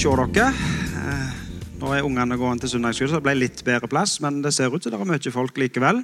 se 0.00 0.08
dere. 0.08 0.46
Eh, 0.48 1.32
Nå 1.80 1.90
er 1.92 2.06
ungene 2.06 2.36
gående 2.36 2.64
til 2.64 2.70
søndagsskole, 2.74 3.10
så 3.10 3.18
det 3.18 3.24
ble 3.26 3.34
litt 3.36 3.60
bedre 3.64 3.88
plass. 3.88 4.14
Men 4.24 4.38
det 4.40 4.54
ser 4.54 4.72
ut 4.72 4.82
som 4.82 4.92
det 4.92 5.00
er 5.00 5.08
mye 5.10 5.32
folk 5.32 5.58
likevel. 5.60 6.00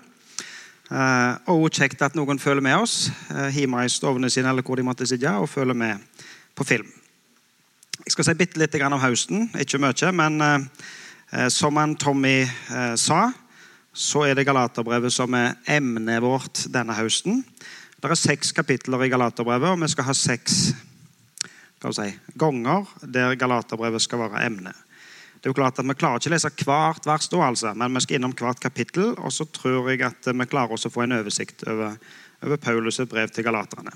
Eh, 0.90 1.36
Og 1.48 1.70
kjekt 1.70 2.02
at 2.04 2.14
noen 2.14 2.38
følger 2.38 2.60
med 2.60 2.76
oss 2.76 3.08
eh, 3.30 3.56
hjemme 3.56 3.86
i 3.86 3.88
stovene 3.88 4.28
sine 4.28 4.50
eller 4.52 4.62
hvor 4.62 4.76
de 4.76 4.84
måtte 4.84 5.06
sitte, 5.08 5.32
og 5.32 5.48
følger 5.48 5.74
med 5.74 5.96
på 6.54 6.64
film. 6.64 6.90
Jeg 8.04 8.12
skal 8.12 8.24
si 8.24 8.34
bitte 8.34 8.60
litt 8.60 8.76
om 8.82 9.00
høsten. 9.00 9.48
Ikke 9.56 9.80
mye, 9.80 10.12
men 10.12 10.40
eh, 10.44 10.58
eh, 11.32 11.48
som 11.48 11.76
han 11.76 11.96
Tommy 11.96 12.42
eh, 12.42 12.94
sa, 12.96 13.30
så 13.94 14.26
er 14.26 14.34
det 14.36 14.44
Galaterbrevet 14.44 15.12
som 15.12 15.32
er 15.34 15.56
emnet 15.64 16.20
vårt 16.20 16.66
denne 16.68 16.92
høsten. 16.92 17.44
Det 17.96 18.10
er 18.10 18.14
seks 18.14 18.52
kapitler 18.52 19.06
i 19.06 19.08
Galaterbrevet, 19.08 19.72
og 19.72 19.80
vi 19.80 19.88
skal 19.88 20.10
ha 20.10 20.12
seks 20.12 20.74
si, 21.92 22.08
ganger 22.34 22.86
der 23.02 23.36
Galaterbrevet 23.38 24.02
skal 24.02 24.24
være 24.24 24.44
emne. 24.46 24.72
Det 25.36 25.50
er 25.50 25.52
jo 25.52 25.58
klart 25.60 25.78
at 25.78 25.86
Vi 25.86 25.94
klarer 25.94 26.18
ikke 26.18 26.30
å 26.30 26.34
lese 26.34 26.50
hvert 26.64 27.06
vers, 27.06 27.28
da, 27.30 27.40
altså, 27.46 27.72
men 27.76 27.94
vi 27.94 28.00
skal 28.02 28.18
innom 28.18 28.32
hvert 28.34 28.60
kapittel. 28.60 29.12
Og 29.20 29.32
så 29.32 29.44
tror 29.46 29.90
jeg 29.92 30.02
at 30.02 30.26
vi 30.26 30.46
klarer 30.48 30.74
også 30.74 30.90
å 30.90 30.94
få 30.94 31.04
en 31.04 31.18
oversikt 31.20 31.62
over, 31.68 31.98
over 32.42 32.56
Paulus' 32.56 33.04
brev 33.06 33.30
til 33.30 33.46
galaterne. 33.46 33.92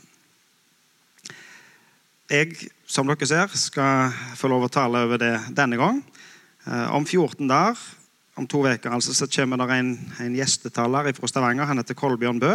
Jeg, 2.30 2.70
som 2.86 3.08
dere 3.10 3.26
ser, 3.26 3.50
skal 3.58 4.12
få 4.38 4.52
lov 4.52 4.68
å 4.68 4.70
tale 4.70 5.00
over 5.08 5.18
det 5.18 5.32
denne 5.56 5.80
gang. 5.80 5.98
Eh, 6.68 6.86
om 6.94 7.02
14 7.02 7.48
dager, 7.50 7.80
om 8.38 8.46
to 8.46 8.62
uker, 8.62 8.92
altså, 8.94 9.14
så 9.16 9.26
kommer 9.26 9.58
det 9.58 9.80
en, 9.80 9.90
en 10.22 10.36
gjestetaler 10.38 11.10
fra 11.16 11.28
Stavanger. 11.32 11.66
Han 11.66 11.82
heter 11.82 11.98
Kolbjørn 11.98 12.38
Bø. 12.38 12.52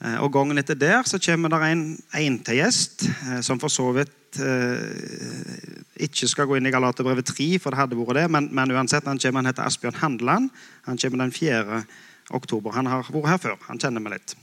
Eh, 0.00 0.16
Og 0.24 0.32
Gangen 0.32 0.58
etter 0.58 0.78
der 0.78 1.02
så 1.04 1.20
kommer 1.20 1.52
det 1.52 1.60
en 1.68 1.84
en-til-gjest, 2.16 3.08
eh, 3.08 3.40
som 3.44 3.60
for 3.60 3.68
så 3.68 3.90
vidt 3.92 4.40
eh, 4.40 6.04
ikke 6.06 6.28
skal 6.28 6.46
gå 6.48 6.56
inn 6.56 6.66
i 6.66 6.72
Galaterbrevet 6.72 7.26
3, 7.26 7.58
for 7.60 7.70
det 7.70 7.80
hadde 7.82 7.98
vært 7.98 8.16
det, 8.16 8.28
men, 8.30 8.48
men 8.52 8.72
uansett, 8.72 9.04
han 9.04 9.18
kommer, 9.18 9.42
han 9.42 9.50
heter 9.50 9.66
Asbjørn 9.66 10.00
Handeland. 10.00 10.50
Han 10.86 10.98
kommer 10.98 11.24
den 11.24 11.32
4. 11.32 11.82
oktober. 12.30 12.72
Han 12.72 12.86
har 12.86 13.04
vært 13.10 13.28
her 13.28 13.42
før. 13.42 13.58
Han 13.68 13.80
kjenner 13.80 14.00
meg 14.00 14.16
litt. 14.16 14.36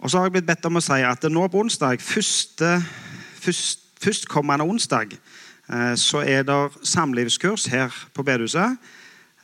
Og 0.00 0.10
så 0.10 0.18
har 0.18 0.28
jeg 0.28 0.36
blitt 0.36 0.48
bedt 0.48 0.66
om 0.68 0.78
å 0.78 0.84
si 0.84 1.00
at 1.08 1.24
nå 1.32 1.46
på 1.48 1.62
onsdag, 1.64 2.02
første, 2.04 2.76
først, 3.40 3.86
førstkommende 4.04 4.66
onsdag, 4.68 5.16
eh, 5.72 5.94
så 5.98 6.22
er 6.22 6.44
det 6.46 6.60
samlivskurs 6.86 7.66
her 7.72 7.94
på 8.14 8.22
bedehuset. 8.22 8.76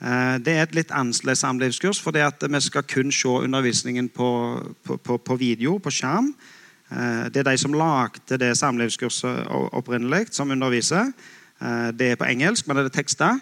Eh, 0.02 0.38
Det 0.38 0.56
er 0.56 0.62
et 0.62 0.74
litt 0.74 0.90
annerledes 0.90 1.38
samlivskurs, 1.38 2.00
for 2.00 2.12
vi 2.12 2.60
skal 2.60 2.82
kun 2.82 3.12
se 3.12 3.28
undervisningen 3.28 4.08
på, 4.08 4.74
på, 4.84 4.96
på, 4.96 5.16
på 5.18 5.36
video, 5.36 5.78
på 5.78 5.90
skjerm. 5.90 6.34
Eh, 6.90 7.28
Det 7.30 7.36
er 7.36 7.50
de 7.50 7.58
som 7.58 7.72
lagde 7.72 8.38
det 8.38 8.56
samlivskurset 8.56 9.46
opprinnelig, 9.72 10.26
som 10.34 10.50
underviser. 10.50 11.12
Eh, 11.60 11.92
Det 11.92 12.10
er 12.10 12.16
på 12.16 12.24
engelsk, 12.24 12.66
men 12.66 12.76
det 12.76 12.84
er 12.84 13.02
tekster. 13.02 13.40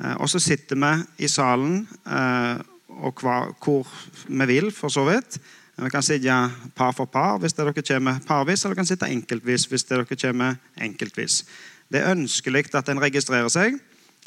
Eh, 0.00 0.14
Og 0.18 0.28
så 0.28 0.38
sitter 0.38 0.76
vi 0.76 1.24
i 1.24 1.28
salen 1.28 1.86
hva, 2.04 3.54
hvor 3.64 3.86
vi 4.28 4.46
vil, 4.46 4.70
for 4.70 4.88
så 4.88 5.04
vidt. 5.04 5.38
Vi 5.78 5.88
kan 5.90 6.02
sitte 6.02 6.50
par 6.76 6.92
for 6.92 7.06
par 7.06 7.38
hvis 7.38 7.52
dere 7.52 7.72
kommer 7.72 8.20
parvis, 8.26 8.64
eller 8.64 8.74
vi 8.74 8.78
kan 8.78 8.86
sitte 8.86 9.08
enkeltvis 9.08 9.66
hvis 9.66 9.84
dere 9.84 10.04
kommer 10.04 10.56
enkeltvis. 10.76 11.44
Det 11.92 12.00
er 12.00 12.12
ønskelig 12.12 12.74
at 12.74 12.88
en 12.88 13.00
registrerer 13.00 13.48
seg, 13.48 13.78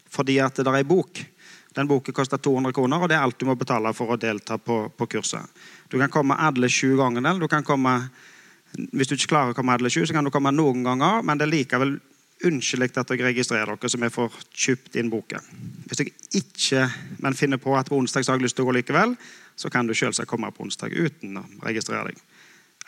fordi 0.10 0.38
at 0.38 0.56
det 0.56 0.68
er 0.68 0.76
en 0.76 0.88
bok. 0.88 1.26
Den 1.76 1.90
boken 1.90 2.16
koster 2.16 2.40
200 2.40 2.74
kroner, 2.76 3.02
og 3.04 3.12
det 3.12 3.18
er 3.18 3.26
alt 3.26 3.40
du 3.40 3.46
må 3.50 3.58
betale 3.60 3.92
for 3.94 4.14
å 4.14 4.20
delta 4.20 4.58
på, 4.58 4.86
på 4.96 5.08
kurset. 5.18 5.44
Du 5.92 5.98
kan 6.00 6.12
komme 6.12 6.38
alle 6.40 6.70
sju 6.72 6.96
gangene, 6.98 7.30
eller 7.30 7.46
du 7.46 7.52
kan 7.52 7.66
komme 7.68 7.98
hvis 8.76 9.08
du 9.08 9.16
ikke 9.16 9.32
klarer 9.32 9.54
å 9.54 9.56
komme 9.56 9.76
alle 9.76 9.92
sju, 9.92 10.02
så 10.04 10.16
kan 10.16 10.26
du 10.26 10.32
komme 10.34 10.52
noen 10.52 10.84
ganger, 10.84 11.22
men 11.24 11.40
det 11.40 11.46
er 11.46 11.54
likevel 11.54 11.96
unnskyldig 12.46 12.92
at 13.00 13.08
dere 13.08 13.30
registrerer 13.30 13.72
dere, 13.72 13.90
så 13.90 14.00
vi 14.02 14.12
får 14.12 14.34
kjøpt 14.66 14.98
inn 15.00 15.12
boka. 15.12 15.40
Hvis 15.88 16.02
dere 16.02 16.12
ikke 16.36 16.84
men 17.24 17.38
finner 17.38 17.62
på 17.62 17.76
at 17.80 17.90
på 17.90 17.98
onsdag 17.98 18.28
har 18.28 18.36
jeg 18.36 18.48
lyst 18.48 18.58
til 18.60 18.66
å 18.66 18.70
gå 18.70 18.76
likevel, 18.76 19.16
så 19.56 19.72
kan 19.72 19.88
du 19.88 19.96
selvsagt 19.96 20.28
komme 20.28 20.52
på 20.52 20.66
onsdag 20.66 20.92
uten 20.92 21.40
å 21.40 21.46
registrere 21.64 22.10
deg. 22.10 22.20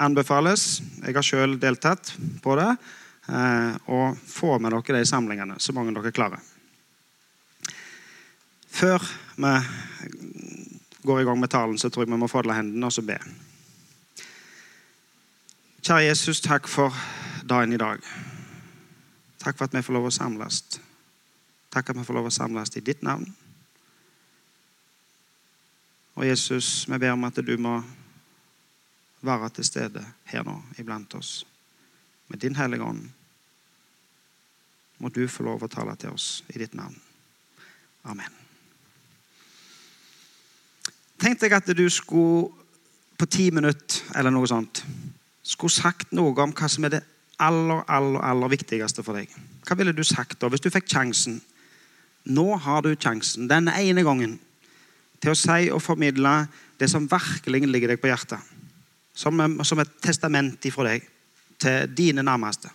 Anbefales. 0.03 0.81
Jeg 0.99 1.15
har 1.15 1.25
selv 1.25 1.61
deltatt 1.61 2.11
på 2.43 2.57
det. 2.59 2.69
eh, 3.31 3.73
Og 3.87 4.17
få 4.27 4.59
med 4.59 4.75
dere 4.75 4.99
de 4.99 5.05
samlingene, 5.05 5.55
så 5.59 5.73
mange 5.73 5.95
dere 5.95 6.11
klarer. 6.11 6.43
Før 8.77 9.01
vi 9.35 9.51
går 11.01 11.19
i 11.19 11.23
gang 11.23 11.39
med 11.39 11.49
talen, 11.49 11.77
så 11.77 11.89
tror 11.89 12.03
jeg 12.03 12.11
vi 12.11 12.19
må 12.21 12.27
fordle 12.29 12.53
hendene 12.53 12.85
og 12.85 12.93
så 12.93 13.01
be. 13.01 13.17
Kjære 15.81 16.03
Jesus, 16.05 16.41
takk 16.45 16.69
for 16.69 16.93
dagen 17.49 17.73
i 17.73 17.81
dag. 17.81 18.03
Takk 19.41 19.57
for 19.57 19.65
at 19.65 19.73
vi 19.73 19.81
får 19.81 19.97
lov 19.97 20.11
å 20.11 20.13
samles. 20.13 20.61
Takk 21.73 21.89
at 21.89 21.97
vi 21.97 22.05
får 22.05 22.19
lov 22.19 22.29
å 22.29 22.35
samles 22.37 22.75
i 22.77 22.85
ditt 22.85 23.01
navn. 23.01 23.25
Og 26.13 26.29
Jesus, 26.29 26.85
vi 26.85 27.01
ber 27.01 27.17
om 27.17 27.25
at 27.25 27.41
du 27.41 27.53
må 27.57 27.79
være 29.25 29.55
til 29.57 29.65
stede 29.65 30.05
her 30.29 30.45
nå 30.45 30.59
iblant 30.77 31.17
oss. 31.17 31.39
Med 32.29 32.45
din 32.45 32.57
hellige 32.61 32.85
ånd 32.85 33.07
må 35.01 35.09
du 35.09 35.23
få 35.25 35.49
lov 35.49 35.65
å 35.65 35.71
tale 35.71 35.97
til 35.97 36.13
oss 36.13 36.43
i 36.53 36.61
ditt 36.61 36.77
navn. 36.77 36.99
Amen. 38.05 38.46
Tenk 41.17 41.41
deg 41.41 41.53
at 41.57 41.69
du 41.73 41.85
skulle 41.89 42.49
på 43.17 43.25
ti 43.25 43.49
minutter 43.51 44.17
eller 44.17 44.33
noe 44.33 44.47
sånt 44.49 44.83
skulle 45.47 45.73
sagt 45.73 46.11
noe 46.15 46.35
om 46.43 46.51
hva 46.51 46.67
som 46.69 46.85
er 46.85 46.97
det 46.97 47.03
aller, 47.43 47.83
aller, 47.87 48.19
aller 48.19 48.51
viktigste 48.51 49.03
for 49.05 49.17
deg. 49.17 49.31
Hva 49.65 49.77
ville 49.79 49.95
du 49.95 50.03
sagt 50.05 50.39
da 50.41 50.49
hvis 50.51 50.63
du 50.63 50.69
fikk 50.73 50.89
sjansen? 50.91 51.39
Nå 52.27 52.47
har 52.65 52.83
du 52.83 52.91
sjansen 52.95 53.47
denne 53.47 53.75
ene 53.79 54.03
gangen 54.03 54.35
til 55.23 55.33
å 55.33 55.37
si 55.39 55.69
og 55.73 55.81
formidle 55.81 56.33
det 56.77 56.89
som 56.91 57.07
virkelig 57.09 57.63
ligger 57.65 57.93
deg 57.93 58.01
på 58.01 58.11
hjertet. 58.11 58.41
Som, 59.17 59.39
som 59.65 59.79
et 59.81 59.93
testament 60.03 60.65
ifra 60.69 60.91
deg 60.91 61.07
til 61.57 61.95
dine 61.97 62.25
nærmeste. 62.25 62.69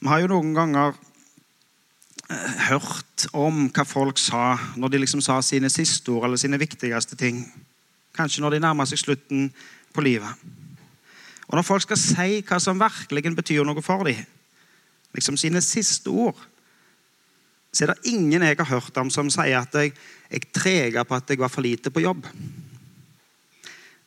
Vi 0.00 0.08
har 0.08 0.22
jo 0.22 0.30
noen 0.30 0.54
ganger 0.56 0.96
hørt 2.68 3.26
om 3.36 3.66
hva 3.68 3.84
folk 3.84 4.18
sa 4.18 4.54
når 4.80 4.94
de 4.94 5.00
liksom 5.02 5.22
sa 5.24 5.40
sine 5.44 5.70
siste 5.72 6.08
ord 6.12 6.28
eller 6.28 6.40
sine 6.40 6.58
viktigste 6.60 7.18
ting. 7.20 7.42
Kanskje 8.16 8.42
når 8.42 8.56
de 8.56 8.62
nærmer 8.64 8.88
seg 8.88 9.02
slutten 9.02 9.50
på 9.94 10.04
livet. 10.04 10.44
Og 11.48 11.58
når 11.58 11.66
folk 11.66 11.84
skal 11.84 12.00
si 12.00 12.40
hva 12.46 12.58
som 12.62 12.80
virkelig 12.80 13.34
betyr 13.36 13.66
noe 13.66 13.82
for 13.84 14.06
dem, 14.08 14.24
liksom 15.14 15.36
sine 15.38 15.60
siste 15.62 16.10
ord, 16.10 16.38
så 17.74 17.84
er 17.84 17.92
det 17.92 18.12
ingen 18.14 18.42
jeg 18.42 18.56
har 18.58 18.70
hørt 18.70 18.96
om 19.02 19.10
som 19.10 19.30
sier 19.30 19.58
at 19.58 19.74
jeg, 19.74 19.92
jeg 20.30 20.52
trega 20.54 21.04
på 21.04 21.16
at 21.18 21.30
jeg 21.30 21.42
var 21.42 21.50
for 21.50 21.66
lite 21.66 21.90
på 21.90 22.04
jobb. 22.04 22.26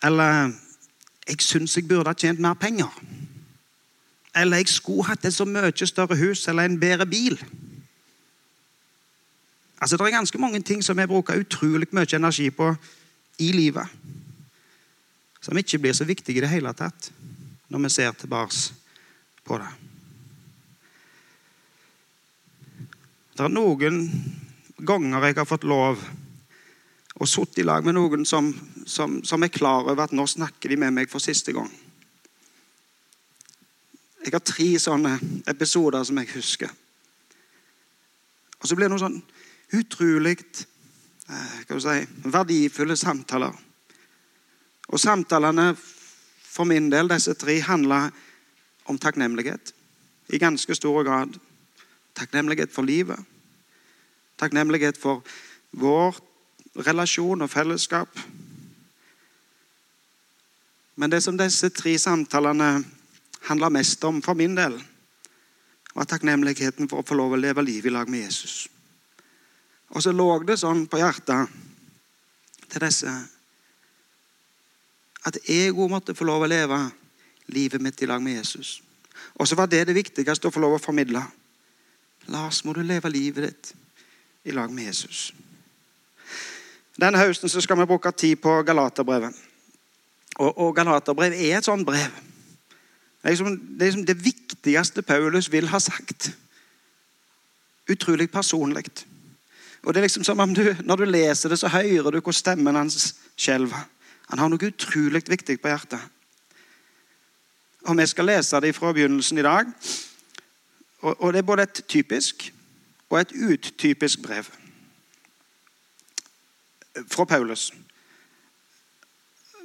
Eller 0.04 0.54
jeg 1.28 1.44
syns 1.44 1.76
jeg 1.76 1.88
burde 1.88 2.08
ha 2.10 2.16
tjent 2.16 2.40
mer 2.40 2.56
penger. 2.56 2.92
Eller 4.38 4.62
jeg 4.62 4.72
skulle 4.72 5.08
hatt 5.10 5.26
et 5.26 5.36
så 5.36 5.46
mye 5.46 5.72
større 5.86 6.16
hus 6.16 6.48
eller 6.48 6.66
en 6.66 6.80
bedre 6.80 7.06
bil. 7.06 7.36
Altså, 9.82 9.98
Det 9.98 10.06
er 10.06 10.18
ganske 10.18 10.38
mange 10.38 10.62
ting 10.62 10.84
som 10.84 11.00
jeg 11.00 11.08
bruker 11.08 11.40
utrolig 11.40 11.88
mye 11.92 12.16
energi 12.16 12.50
på 12.50 12.76
i 13.40 13.52
livet. 13.52 13.88
Som 15.42 15.58
ikke 15.58 15.80
blir 15.80 15.94
så 15.94 16.04
viktige 16.04 16.38
i 16.38 16.42
det 16.42 16.50
hele 16.50 16.74
tatt 16.74 17.12
når 17.70 17.84
vi 17.84 17.90
ser 17.90 18.12
tilbake 18.12 18.56
på 19.46 19.58
det. 19.58 19.68
Det 23.38 23.46
er 23.46 23.54
noen 23.54 24.00
ganger 24.78 25.26
jeg 25.28 25.38
har 25.38 25.46
fått 25.46 25.68
lov 25.68 26.02
å 27.18 27.26
sittet 27.26 27.62
i 27.62 27.66
lag 27.66 27.86
med 27.86 27.98
noen 27.98 28.26
som, 28.26 28.50
som, 28.86 29.20
som 29.26 29.44
er 29.44 29.54
klar 29.54 29.86
over 29.86 30.04
at 30.06 30.16
nå 30.16 30.26
snakker 30.28 30.70
de 30.70 30.78
med 30.78 30.94
meg 30.94 31.12
for 31.12 31.22
siste 31.22 31.54
gang. 31.54 31.70
Jeg 34.26 34.34
har 34.34 34.44
tre 34.44 34.68
sånne 34.82 35.14
episoder 35.48 36.04
som 36.04 36.18
jeg 36.18 36.34
husker. 36.34 36.72
Og 38.58 38.68
så 38.68 38.76
blir 38.76 38.88
det 38.88 38.96
noe 38.96 39.06
sånn 39.06 39.22
utrolig 39.74 40.38
eh, 41.30 41.80
si, 41.80 41.98
verdifulle 42.24 42.96
samtaler. 42.96 43.54
Og 44.88 45.00
samtalene 45.00 45.74
for 45.78 46.64
min 46.64 46.92
del, 46.92 47.10
disse 47.12 47.34
tre, 47.34 47.60
handler 47.62 48.10
om 48.88 48.98
takknemlighet 48.98 49.74
i 50.30 50.40
ganske 50.40 50.76
stor 50.76 51.04
grad. 51.04 51.36
Takknemlighet 52.16 52.72
for 52.74 52.88
livet. 52.88 53.20
Takknemlighet 54.40 54.98
for 54.98 55.24
vår 55.72 56.16
relasjon 56.86 57.42
og 57.42 57.50
fellesskap. 57.50 58.20
Men 60.96 61.12
det 61.12 61.22
som 61.24 61.38
disse 61.38 61.70
tre 61.70 61.98
samtalene 62.00 62.84
handler 63.50 63.70
mest 63.70 64.04
om 64.04 64.22
for 64.22 64.34
min 64.34 64.56
del, 64.58 64.80
var 65.94 66.06
takknemligheten 66.06 66.90
for 66.90 67.02
å 67.02 67.06
få 67.06 67.18
lov 67.18 67.36
å 67.36 67.42
leve 67.42 67.64
livet 67.66 67.92
i 67.92 67.94
lag 67.94 68.10
med 68.10 68.26
Jesus. 68.26 68.68
Og 69.96 70.04
så 70.04 70.12
lå 70.12 70.28
det 70.44 70.60
sånn 70.60 70.86
på 70.90 71.00
hjertet 71.00 71.54
til 72.68 72.84
disse 72.84 73.14
at 75.28 75.40
jeg 75.48 75.74
måtte 75.76 76.16
få 76.16 76.28
lov 76.28 76.46
å 76.46 76.50
leve 76.50 76.78
livet 77.52 77.84
mitt 77.84 78.02
i 78.02 78.08
lag 78.08 78.22
med 78.24 78.40
Jesus. 78.40 78.78
Og 79.36 79.48
så 79.48 79.58
var 79.60 79.68
det 79.68 79.86
det 79.90 79.96
viktigste 79.98 80.48
å 80.48 80.54
få 80.54 80.62
lov 80.64 80.78
å 80.78 80.82
formidle. 80.82 81.22
Lars, 82.32 82.64
må 82.64 82.74
du 82.76 82.82
leve 82.84 83.12
livet 83.12 83.50
ditt 83.50 83.74
i 84.48 84.56
lag 84.56 84.72
med 84.72 84.88
Jesus. 84.88 85.34
Denne 86.98 87.20
høsten 87.22 87.52
så 87.52 87.62
skal 87.62 87.80
vi 87.82 87.90
bruke 87.90 88.12
tid 88.12 88.40
på 88.42 88.56
Galaterbrevet. 88.66 89.36
Og, 90.38 90.50
og 90.58 90.74
Galaterbrev 90.76 91.36
er 91.36 91.60
et 91.60 91.68
sånt 91.68 91.86
brev. 91.86 92.24
Det 93.22 93.34
er, 93.34 93.36
liksom, 93.36 93.58
det 93.58 93.82
er 93.82 93.92
liksom 93.92 94.08
det 94.08 94.18
viktigste 94.24 95.04
Paulus 95.04 95.52
vil 95.52 95.68
ha 95.70 95.80
sagt. 95.84 96.32
Utrolig 97.90 98.30
personlig. 98.32 98.86
Og 99.88 99.94
det 99.94 100.00
er 100.02 100.04
liksom 100.04 100.24
som 100.24 100.40
om 100.40 100.56
du, 100.56 100.76
Når 100.84 100.96
du 100.96 101.06
leser 101.06 101.50
det, 101.50 101.60
så 101.60 101.68
hører 101.68 102.12
du 102.12 102.20
hvor 102.20 102.32
stemmen 102.32 102.76
hans 102.76 103.16
skjelver. 103.38 103.88
Han 104.30 104.40
har 104.40 104.50
noe 104.52 104.68
utrolig 104.68 105.24
viktig 105.30 105.62
på 105.62 105.68
hjertet. 105.68 106.00
Og 107.88 107.98
Vi 107.98 108.06
skal 108.06 108.26
lese 108.26 108.60
det 108.62 108.76
fra 108.76 108.92
begynnelsen 108.92 109.38
i 109.38 109.42
dag. 109.42 109.66
Og, 111.02 111.22
og 111.22 111.34
Det 111.34 111.40
er 111.40 111.48
både 111.48 111.64
et 111.64 111.84
typisk 111.88 112.54
og 113.10 113.20
et 113.20 113.32
uttypisk 113.32 114.22
brev 114.22 114.44
fra 117.08 117.26
Paulus. 117.26 117.74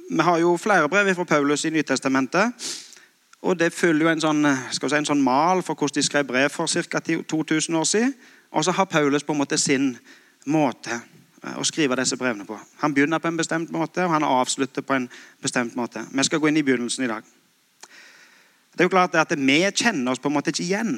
Vi 0.09 0.21
har 0.21 0.37
jo 0.37 0.57
flere 0.57 0.89
brev 0.89 1.15
fra 1.15 1.23
Paulus 1.23 1.65
i 1.65 1.69
Nytestamentet. 1.69 2.53
Og 3.41 3.59
Det 3.59 3.73
følger 3.73 4.05
jo 4.05 4.11
en 4.11 4.21
sånn, 4.21 4.47
si, 4.71 4.95
en 4.95 5.05
sånn 5.05 5.23
mal 5.23 5.63
for 5.63 5.75
hvordan 5.75 5.99
de 5.99 6.03
skrev 6.03 6.27
brev 6.27 6.49
for 6.49 6.67
ca. 6.67 6.99
2000 6.99 7.75
år 7.75 7.83
siden. 7.83 8.15
Og 8.53 8.65
så 8.65 8.71
har 8.71 8.85
Paulus 8.85 9.23
på 9.23 9.33
en 9.33 9.41
måte 9.41 9.57
sin 9.57 9.93
måte 10.45 10.93
eh, 10.93 11.55
å 11.57 11.65
skrive 11.65 11.97
disse 11.97 12.17
brevene 12.19 12.45
på. 12.45 12.57
Han 12.83 12.93
begynner 12.93 13.21
på 13.21 13.31
en 13.31 13.39
bestemt 13.39 13.71
måte, 13.73 14.05
og 14.05 14.13
han 14.13 14.25
avslutter 14.27 14.85
på 14.85 14.97
en 14.97 15.07
bestemt 15.41 15.75
måte. 15.75 16.05
Vi 16.11 16.27
skal 16.27 16.41
gå 16.41 16.51
inn 16.51 16.59
i 16.61 16.65
begynnelsen 16.65 17.05
i 17.05 17.11
dag. 17.11 17.25
Det 18.73 18.81
er 18.81 18.89
jo 18.89 18.93
klart 18.95 19.15
at 19.15 19.35
Vi 19.37 19.59
kjenner 19.71 20.11
oss 20.11 20.19
på 20.19 20.29
en 20.29 20.33
måte 20.33 20.49
ikke 20.49 20.63
igjen. 20.63 20.95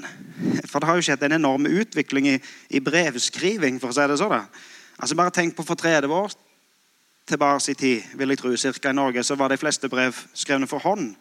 For 0.68 0.80
det 0.80 0.88
har 0.88 0.96
jo 0.96 1.04
skjedd 1.04 1.24
en 1.24 1.40
enorm 1.40 1.66
utvikling 1.68 2.28
i, 2.28 2.40
i 2.70 2.80
brevskriving. 2.80 3.80
for 3.80 3.92
å 3.92 3.94
si 3.96 4.08
det 4.08 4.18
sånn. 4.18 4.48
Altså 5.00 5.16
Bare 5.16 5.32
tenk 5.32 5.56
på 5.56 5.64
for 5.64 5.76
30 5.76 6.08
år 6.08 6.32
tilbake 7.28 7.72
i 7.72 7.76
tid, 7.76 8.04
vil 8.14 8.30
jeg 8.30 8.38
tro, 8.38 8.56
cirka 8.56 8.90
i 8.90 8.94
Norge, 8.94 9.24
så 9.24 9.36
var 9.36 9.50
de 9.50 9.58
fleste 9.58 9.90
brev 9.90 10.16
skrevne 10.34 10.68
for 10.68 10.80
hånd. 10.80 11.16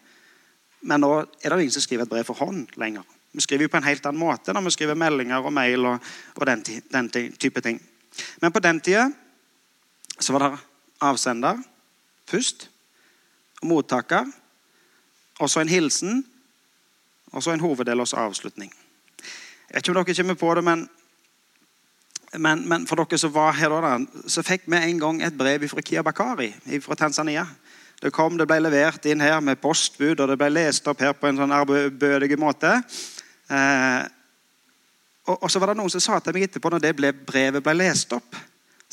Men 0.82 1.00
nå 1.00 1.12
er 1.42 1.50
det 1.50 1.60
ingen 1.60 1.72
som 1.72 1.82
skriver 1.82 2.04
et 2.04 2.10
brev 2.10 2.25
for 2.28 2.37
hånd 2.37 2.69
lenger. 2.76 3.02
Vi 3.34 3.42
skriver 3.42 3.66
jo 3.66 3.72
på 3.72 3.81
en 3.81 3.88
helt 3.88 4.04
annen 4.06 4.22
måte 4.22 4.54
når 4.54 4.69
vi 4.69 4.72
skriver 4.76 4.98
meldinger 4.98 5.42
og 5.42 5.52
mail 5.52 5.88
og, 5.90 6.10
og 6.38 6.46
den, 6.46 6.62
den, 6.92 7.10
type 7.10 7.60
ting. 7.60 7.81
Men 8.40 8.52
på 8.54 8.62
den 8.62 8.78
tida 8.81 9.08
så 10.20 10.36
var 10.36 10.44
det 10.44 10.58
avsender 11.02 11.58
først, 12.31 12.69
og 13.62 13.69
mottaker, 13.69 14.28
og 15.40 15.50
så 15.50 15.60
en 15.60 15.69
hilsen, 15.69 16.22
og 17.32 17.42
så 17.42 17.50
en 17.50 17.60
hoveddel 17.60 18.00
og 18.00 18.08
så 18.08 18.22
avslutning. 18.22 18.70
Jeg 19.69 19.75
vet 19.75 19.88
ikke 19.88 19.98
om 19.98 20.04
dere 20.04 20.14
kommer 20.14 20.38
på 20.38 20.54
det, 20.54 20.64
men, 20.64 20.88
men, 22.38 22.69
men 22.69 22.87
for 22.87 23.02
dere 23.02 23.19
som 23.19 23.34
var 23.34 23.56
her 23.58 23.75
da, 23.82 23.96
så 24.30 24.46
fikk 24.46 24.69
vi 24.70 24.78
en 24.78 25.02
gang 25.02 25.22
et 25.22 25.38
brev 25.38 25.66
fra 25.69 25.82
Kia 25.82 26.02
Bakari 26.06 26.52
fra 26.84 26.94
Tanzania. 26.94 27.46
Det 28.02 28.12
kom, 28.12 28.38
det 28.38 28.46
ble 28.46 28.60
levert 28.60 29.06
inn 29.08 29.22
her 29.25 29.40
med 29.40 29.60
postbud, 29.62 30.20
og 30.20 30.28
det 30.28 30.38
ble 30.38 30.50
lest 30.52 30.87
opp 30.90 31.00
her 31.00 31.14
på 31.16 31.30
en 31.30 31.38
sånn 31.40 31.54
ærbødig 31.54 32.38
måte. 32.38 32.76
Eh, 33.54 34.02
og, 35.24 35.36
og, 35.38 35.46
så 35.50 35.62
var 35.62 35.72
det 35.72 35.78
noen 35.80 35.92
som 35.92 36.02
sa 36.02 36.18
til 36.20 36.36
meg 36.36 36.48
etterpå, 36.48 36.72
når 36.74 36.82
det 36.84 36.96
ble, 36.98 37.12
brevet 37.26 37.64
ble 37.64 37.78
lest 37.78 38.12
opp 38.16 38.36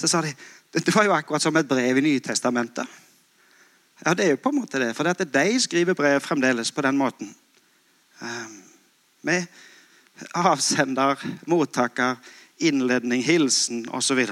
så 0.01 0.07
sa 0.07 0.21
de 0.21 0.33
det 0.71 0.95
var 0.95 1.03
jo 1.05 1.13
akkurat 1.13 1.43
som 1.43 1.55
et 1.59 1.67
brev 1.67 1.97
i 1.99 2.01
Nytestamentet. 2.01 2.87
Ja, 4.05 4.13
det 4.15 4.23
er 4.25 4.29
jo 4.31 4.39
på 4.39 4.49
en 4.49 4.61
måte 4.61 4.79
det. 4.79 4.93
For 4.95 5.03
det 5.03 5.17
at 5.19 5.33
de 5.33 5.59
skriver 5.59 5.97
brev 5.99 6.21
fremdeles 6.23 6.71
på 6.71 6.81
den 6.81 6.95
måten. 6.97 7.33
Eh, 8.21 8.47
med 9.21 9.45
avsender, 10.33 11.19
mottaker, 11.45 12.15
innledning, 12.57 13.19
hilsen 13.23 13.83
osv. 13.91 14.23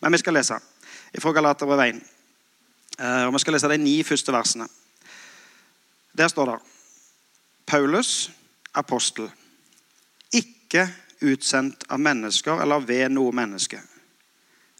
Men 0.00 0.16
vi 0.16 0.22
skal 0.22 0.38
lese 0.40 0.58
fra 1.20 1.32
Galaterbrevet 1.36 2.00
1. 2.00 2.02
Eh, 2.98 3.26
og 3.26 3.34
Vi 3.36 3.44
skal 3.44 3.58
lese 3.58 3.68
de 3.68 3.78
ni 3.78 4.02
første 4.02 4.32
versene. 4.32 4.66
Der 6.18 6.28
står 6.28 6.50
det 6.50 6.58
Paulus, 7.66 8.30
apostel, 8.74 9.30
ikke 10.32 10.88
utsendt 11.24 11.86
av 11.88 12.00
mennesker 12.02 12.62
eller 12.62 12.84
ved 12.84 13.08
noe 13.14 13.32
menneske, 13.32 13.80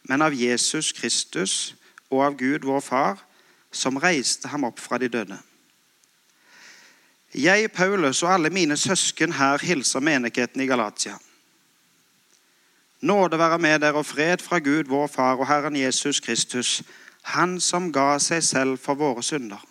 men 0.08 0.22
av 0.22 0.34
Jesus 0.36 0.92
Kristus 0.92 1.74
og 2.10 2.24
av 2.26 2.36
Gud, 2.38 2.66
vår 2.66 2.80
Far, 2.84 3.22
som 3.72 3.98
reiste 3.98 4.48
ham 4.48 4.66
opp 4.68 4.78
fra 4.78 4.98
de 4.98 5.08
døde. 5.08 5.38
Jeg, 7.34 7.72
Paulus 7.74 8.22
og 8.22 8.34
alle 8.34 8.50
mine 8.54 8.76
søsken 8.76 9.32
her 9.34 9.58
hilser 9.58 10.00
menigheten 10.00 10.60
i 10.62 10.66
Galatia. 10.70 11.16
Nåde 13.00 13.38
være 13.38 13.58
med 13.58 13.80
dere 13.82 13.98
og 13.98 14.06
fred 14.06 14.38
fra 14.38 14.58
Gud, 14.58 14.84
vår 14.84 15.06
Far 15.06 15.40
og 15.40 15.48
Herren 15.48 15.76
Jesus 15.76 16.20
Kristus, 16.20 16.82
Han 17.24 17.60
som 17.60 17.92
ga 17.92 18.18
seg 18.20 18.42
selv 18.44 18.78
for 18.78 18.94
våre 18.94 19.22
synder. 19.22 19.62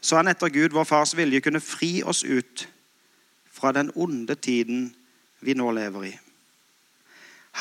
Så 0.00 0.16
han 0.16 0.28
etter 0.28 0.48
Gud, 0.48 0.74
vår 0.74 0.84
Fars 0.84 1.16
vilje, 1.16 1.40
kunne 1.40 1.60
fri 1.60 2.02
oss 2.02 2.24
ut 2.24 2.68
fra 3.62 3.70
den 3.72 3.92
onde 3.94 4.34
tiden 4.34 4.88
vi 5.40 5.54
nå 5.54 5.70
lever 5.70 6.04
i. 6.10 6.12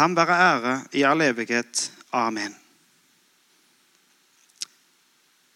Ham 0.01 0.15
være 0.17 0.37
ære 0.47 0.73
i 0.97 1.03
all 1.05 1.21
evighet. 1.21 1.91
Amen. 2.11 2.55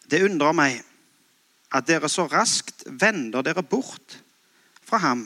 Det 0.06 0.22
undrer 0.22 0.54
meg 0.54 0.84
at 1.74 1.88
dere 1.90 2.10
så 2.14 2.28
raskt 2.30 2.86
vender 2.86 3.42
dere 3.42 3.66
bort 3.66 4.20
fra 4.86 5.02
ham 5.02 5.26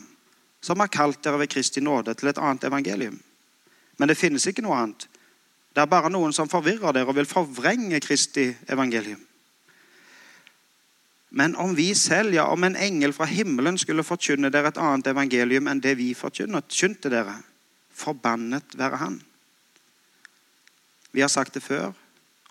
som 0.63 0.79
har 0.79 0.87
kalt 0.87 1.19
dere 1.23 1.41
ved 1.41 1.51
Kristi 1.51 1.83
nåde 1.83 2.15
til 2.15 2.31
et 2.31 2.39
annet 2.39 2.63
evangelium. 2.71 3.19
Men 3.99 4.07
det 4.07 4.17
finnes 4.17 4.47
ikke 4.47 4.63
noe 4.63 4.77
annet. 4.79 5.09
Det 5.75 5.83
er 5.83 5.91
bare 5.91 6.11
noen 6.11 6.31
som 6.33 6.49
forvirrer 6.49 6.95
dere 6.95 7.11
og 7.11 7.19
vil 7.19 7.27
forvrenge 7.27 7.99
Kristi 7.99 8.47
evangelium. 8.71 9.19
Men 11.29 11.55
om 11.55 11.75
vi 11.75 11.93
selv, 11.95 12.33
ja, 12.33 12.47
om 12.49 12.63
en 12.63 12.75
engel 12.75 13.13
fra 13.13 13.25
himmelen 13.29 13.77
skulle 13.77 14.03
forkynne 14.03 14.49
dere 14.49 14.71
et 14.71 14.81
annet 14.81 15.11
evangelium 15.11 15.67
enn 15.69 15.81
det 15.81 15.95
vi 15.99 16.13
forkynte 16.17 17.11
dere, 17.13 17.35
forbannet 17.93 18.77
være 18.79 19.01
han. 19.01 19.19
Vi 21.11 21.21
har 21.21 21.29
sagt 21.29 21.53
det 21.53 21.63
før, 21.63 21.93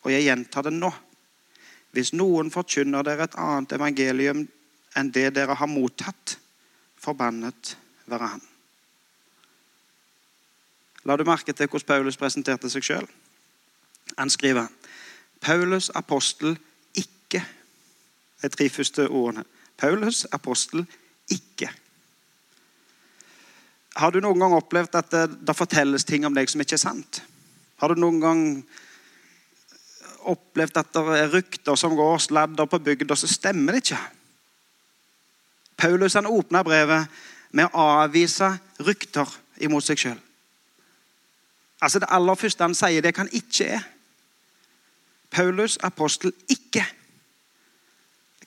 og 0.02 0.12
jeg 0.12 0.26
gjentar 0.26 0.66
det 0.66 0.74
nå. 0.76 0.92
Hvis 1.94 2.12
noen 2.14 2.52
forkynner 2.54 3.06
dere 3.06 3.26
et 3.26 3.38
annet 3.38 3.74
evangelium 3.74 4.44
enn 4.98 5.10
det 5.14 5.32
dere 5.34 5.56
har 5.58 5.70
mottatt, 5.70 6.36
forbannet 6.98 7.74
være 8.06 8.30
han. 8.34 8.46
La 11.06 11.16
du 11.16 11.24
merke 11.24 11.54
til 11.56 11.70
hvordan 11.70 11.86
Paulus 11.88 12.18
presenterte 12.20 12.70
seg 12.70 12.84
sjøl? 12.84 13.06
Han 14.18 14.30
skriver 14.30 14.66
Paulus 15.40 15.90
apostel. 15.94 16.58
De 18.42 18.48
tre 18.48 18.68
første 18.70 19.08
ordene. 19.08 19.44
Paulus 19.78 20.24
apostel 20.32 20.84
ikke. 21.30 21.70
Har 23.98 24.14
du 24.14 24.20
noen 24.22 24.38
gang 24.38 24.54
opplevd 24.54 24.94
at 24.98 25.10
det, 25.10 25.24
det 25.46 25.56
fortelles 25.56 26.06
ting 26.06 26.26
om 26.26 26.34
deg 26.34 26.50
som 26.50 26.62
ikke 26.62 26.76
er 26.78 26.82
sant? 26.82 27.22
Har 27.78 27.94
du 27.94 28.00
noen 28.00 28.20
gang 28.22 28.44
opplevd 30.28 30.78
at 30.78 30.92
det 30.94 31.18
er 31.18 31.32
rykter 31.32 31.78
som 31.78 31.96
går 31.98 32.18
sladder 32.22 32.68
på 32.70 32.80
bygda, 32.82 33.16
så 33.16 33.30
stemmer 33.30 33.74
det 33.74 33.84
ikke? 33.84 34.00
Paulus 35.78 36.14
han 36.18 36.26
åpna 36.26 36.64
brevet 36.66 37.20
med 37.54 37.70
å 37.70 37.84
avvise 38.02 38.50
rykter 38.82 39.30
imot 39.62 39.86
seg 39.86 40.02
sjøl. 40.02 40.18
Altså 41.78 42.02
Det 42.02 42.10
aller 42.10 42.34
første 42.34 42.66
han 42.66 42.74
sier, 42.74 43.02
det 43.02 43.14
kan 43.14 43.30
ikke 43.30 43.68
er. 43.78 43.84
Paulus 45.30 45.78
apostel 45.86 46.32
ikke. 46.50 46.82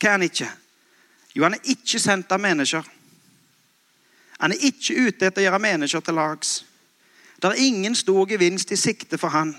Hva 0.01 0.09
er 0.09 0.17
han 0.17 0.25
ikke? 0.25 0.49
Jo, 1.35 1.43
han 1.43 1.53
er 1.53 1.71
ikke 1.73 1.99
sendt 2.01 2.31
av 2.33 2.41
mennesker. 2.41 2.87
Han 4.41 4.51
er 4.51 4.63
ikke 4.65 4.97
ute 4.97 5.27
etter 5.27 5.43
å 5.43 5.45
gjøre 5.45 5.61
mennesker 5.61 6.01
til 6.01 6.17
lags. 6.17 6.53
Det 7.37 7.51
er 7.51 7.61
ingen 7.61 7.95
stor 7.95 8.25
gevinst 8.29 8.73
i 8.73 8.79
sikte 8.79 9.19
for 9.21 9.29
han. 9.29 9.53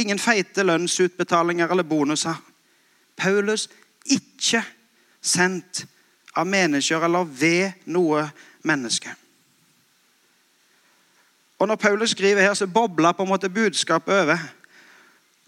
Ingen 0.00 0.18
feite 0.18 0.64
lønnsutbetalinger 0.64 1.68
eller 1.68 1.84
bonuser. 1.84 2.38
Paulus 3.16 3.68
ikke 4.08 4.62
sendt 5.20 5.84
av 6.32 6.48
mennesker 6.48 7.04
eller 7.04 7.28
ved 7.28 7.84
noe 7.92 8.24
menneske. 8.64 9.12
Og 11.60 11.68
Når 11.68 11.76
Paulus 11.76 12.10
skriver 12.10 12.40
her, 12.40 12.54
så 12.54 12.66
bobler 12.66 13.12
på 13.12 13.22
en 13.22 13.28
måte 13.28 13.52
budskapet 13.52 14.22
over. 14.22 14.38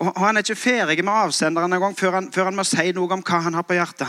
Og 0.02 0.26
Han 0.26 0.36
er 0.36 0.42
ikke 0.42 0.56
ferdig 0.56 1.04
med 1.04 1.12
avsenderen 1.12 1.72
engang 1.72 1.98
før, 1.98 2.20
før 2.34 2.44
han 2.44 2.56
må 2.56 2.64
si 2.66 2.90
noe 2.92 3.12
om 3.14 3.20
hva 3.22 3.38
han 3.44 3.54
har 3.54 3.62
på 3.62 3.76
hjertet. 3.76 4.08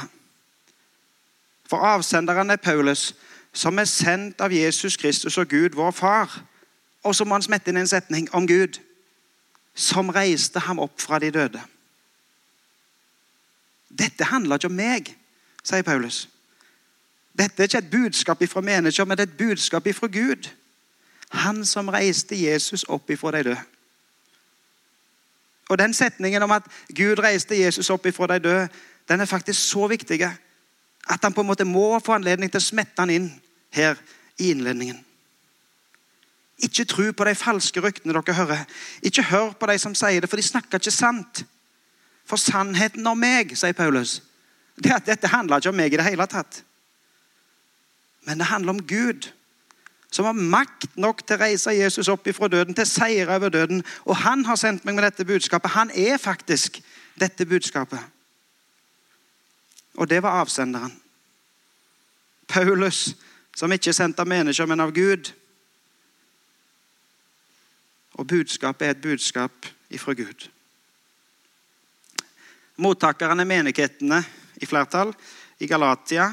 For 1.69 1.77
avsenderen 1.85 2.49
er 2.49 2.57
Paulus, 2.57 3.11
som 3.53 3.77
er 3.77 3.85
sendt 3.85 4.41
av 4.41 4.53
Jesus 4.53 4.97
Kristus 4.97 5.37
og 5.37 5.51
Gud, 5.51 5.75
vår 5.77 5.91
far. 5.91 6.33
Og 7.03 7.15
så 7.15 7.25
må 7.25 7.37
han 7.37 7.45
smette 7.45 7.69
inn 7.69 7.77
en 7.77 7.87
setning 7.87 8.25
om 8.33 8.47
Gud, 8.49 8.79
som 9.75 10.09
reiste 10.09 10.63
ham 10.65 10.81
opp 10.81 11.01
fra 11.01 11.19
de 11.21 11.29
døde. 11.31 11.61
Dette 13.89 14.25
handler 14.31 14.57
ikke 14.57 14.71
om 14.71 14.79
meg, 14.79 15.13
sier 15.61 15.85
Paulus. 15.85 16.23
Dette 17.37 17.61
er 17.61 17.69
ikke 17.69 17.83
et 17.83 17.91
budskap 17.91 18.41
fra 18.49 18.65
mennesker, 18.65 19.05
men 19.05 19.17
det 19.17 19.27
er 19.27 19.31
et 19.31 19.37
budskap 19.37 19.93
fra 19.93 20.09
Gud. 20.09 20.49
Han 21.45 21.65
som 21.65 21.93
reiste 21.93 22.37
Jesus 22.37 22.85
opp 22.89 23.13
ifra 23.13 23.37
de 23.37 23.43
døde. 23.51 23.61
Og 25.69 25.77
Den 25.77 25.93
setningen 25.93 26.43
om 26.43 26.51
at 26.51 26.63
Gud 26.95 27.19
reiste 27.19 27.55
Jesus 27.55 27.89
opp 27.89 28.05
ifra 28.05 28.27
de 28.27 28.39
døde, 28.43 28.69
den 29.09 29.21
er 29.21 29.25
faktisk 29.25 29.59
så 29.59 29.87
viktig 29.87 30.21
at 30.23 31.19
han 31.23 31.33
på 31.33 31.41
en 31.41 31.47
måte 31.47 31.65
må 31.67 31.99
få 31.99 32.15
anledning 32.15 32.51
til 32.51 32.61
å 32.61 32.63
smette 32.63 33.01
han 33.01 33.11
inn 33.11 33.31
her 33.75 33.97
i 34.39 34.51
innledningen. 34.51 34.99
Ikke 36.63 36.85
tro 36.85 37.09
på 37.11 37.25
de 37.27 37.35
falske 37.35 37.81
ryktene 37.83 38.13
dere 38.15 38.35
hører. 38.37 38.61
Ikke 39.03 39.25
hør 39.27 39.51
på 39.59 39.67
de 39.67 39.77
som 39.81 39.95
sier 39.95 40.21
det, 40.21 40.29
for 40.29 40.39
de 40.39 40.45
snakker 40.45 40.79
ikke 40.79 40.93
sant. 40.95 41.43
For 42.25 42.39
sannheten 42.39 43.07
om 43.07 43.19
meg, 43.19 43.51
sier 43.57 43.75
Paulus, 43.75 44.21
det 44.79 44.93
at 44.95 45.09
dette 45.09 45.27
handler 45.27 45.59
ikke 45.59 45.73
om 45.73 45.81
meg 45.81 45.93
i 45.93 45.99
det 45.99 46.07
hele 46.07 46.27
tatt. 46.29 46.61
Men 48.23 48.39
det 48.39 48.47
handler 48.47 48.77
om 48.77 48.85
Gud, 48.87 49.27
som 50.13 50.25
har 50.25 50.37
makt 50.37 50.97
nok 51.01 51.23
til 51.25 51.37
å 51.37 51.41
reise 51.41 51.73
Jesus 51.73 52.09
opp 52.11 52.27
ifra 52.29 52.47
døden, 52.51 52.75
til 52.77 52.87
seire 52.87 53.35
over 53.35 53.49
døden. 53.49 53.83
Og 54.05 54.17
han 54.21 54.45
har 54.45 54.59
sendt 54.59 54.85
meg 54.85 54.95
med 54.95 55.07
dette 55.07 55.25
budskapet. 55.25 55.73
Han 55.73 55.91
er 55.91 56.17
faktisk 56.21 56.81
dette 57.19 57.45
budskapet. 57.45 57.99
Og 59.97 60.09
det 60.09 60.23
var 60.23 60.41
avsenderen. 60.41 60.93
Paulus, 62.47 63.15
som 63.55 63.71
ikke 63.71 63.89
er 63.89 63.97
sendt 63.97 64.19
av 64.19 64.29
mennesker, 64.29 64.69
men 64.69 64.81
av 64.83 64.93
Gud. 64.93 65.31
Og 68.13 68.27
budskapet 68.27 68.87
er 68.87 68.93
et 68.93 69.01
budskap 69.01 69.69
ifra 69.93 70.13
Gud. 70.13 70.49
Mottakerne 72.77 73.41
er 73.41 73.49
menighetene 73.49 74.23
i 74.61 74.69
flertall 74.69 75.13
i 75.61 75.69
Galatia. 75.69 76.31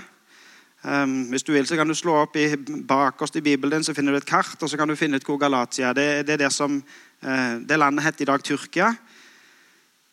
Um, 0.80 1.26
hvis 1.28 1.42
du 1.44 1.52
vil, 1.52 1.66
så 1.68 1.76
kan 1.76 1.88
du 1.88 1.94
slå 1.94 2.14
opp 2.22 2.37
i, 2.40 2.54
bakerst 2.88 3.37
i 3.37 3.44
Bibelen 3.44 3.75
din, 3.75 3.84
så 3.84 3.92
finner 3.94 4.14
du 4.14 4.20
et 4.22 4.28
kart, 4.28 4.56
og 4.62 4.70
så 4.70 4.78
kan 4.80 4.88
du 4.88 4.96
finne 4.96 5.20
ut 5.20 5.26
hvor 5.28 5.37
Galatia. 5.37 5.92
Det, 5.92 6.26
det 6.26 6.38
er 6.38 6.44
det 6.46 6.52
som 6.56 6.78
uh, 6.80 7.54
det 7.60 7.78
landet 7.78 8.06
heter 8.06 8.25
i 8.25 8.30
dag 8.30 8.44
Tyrkia. 8.44 8.94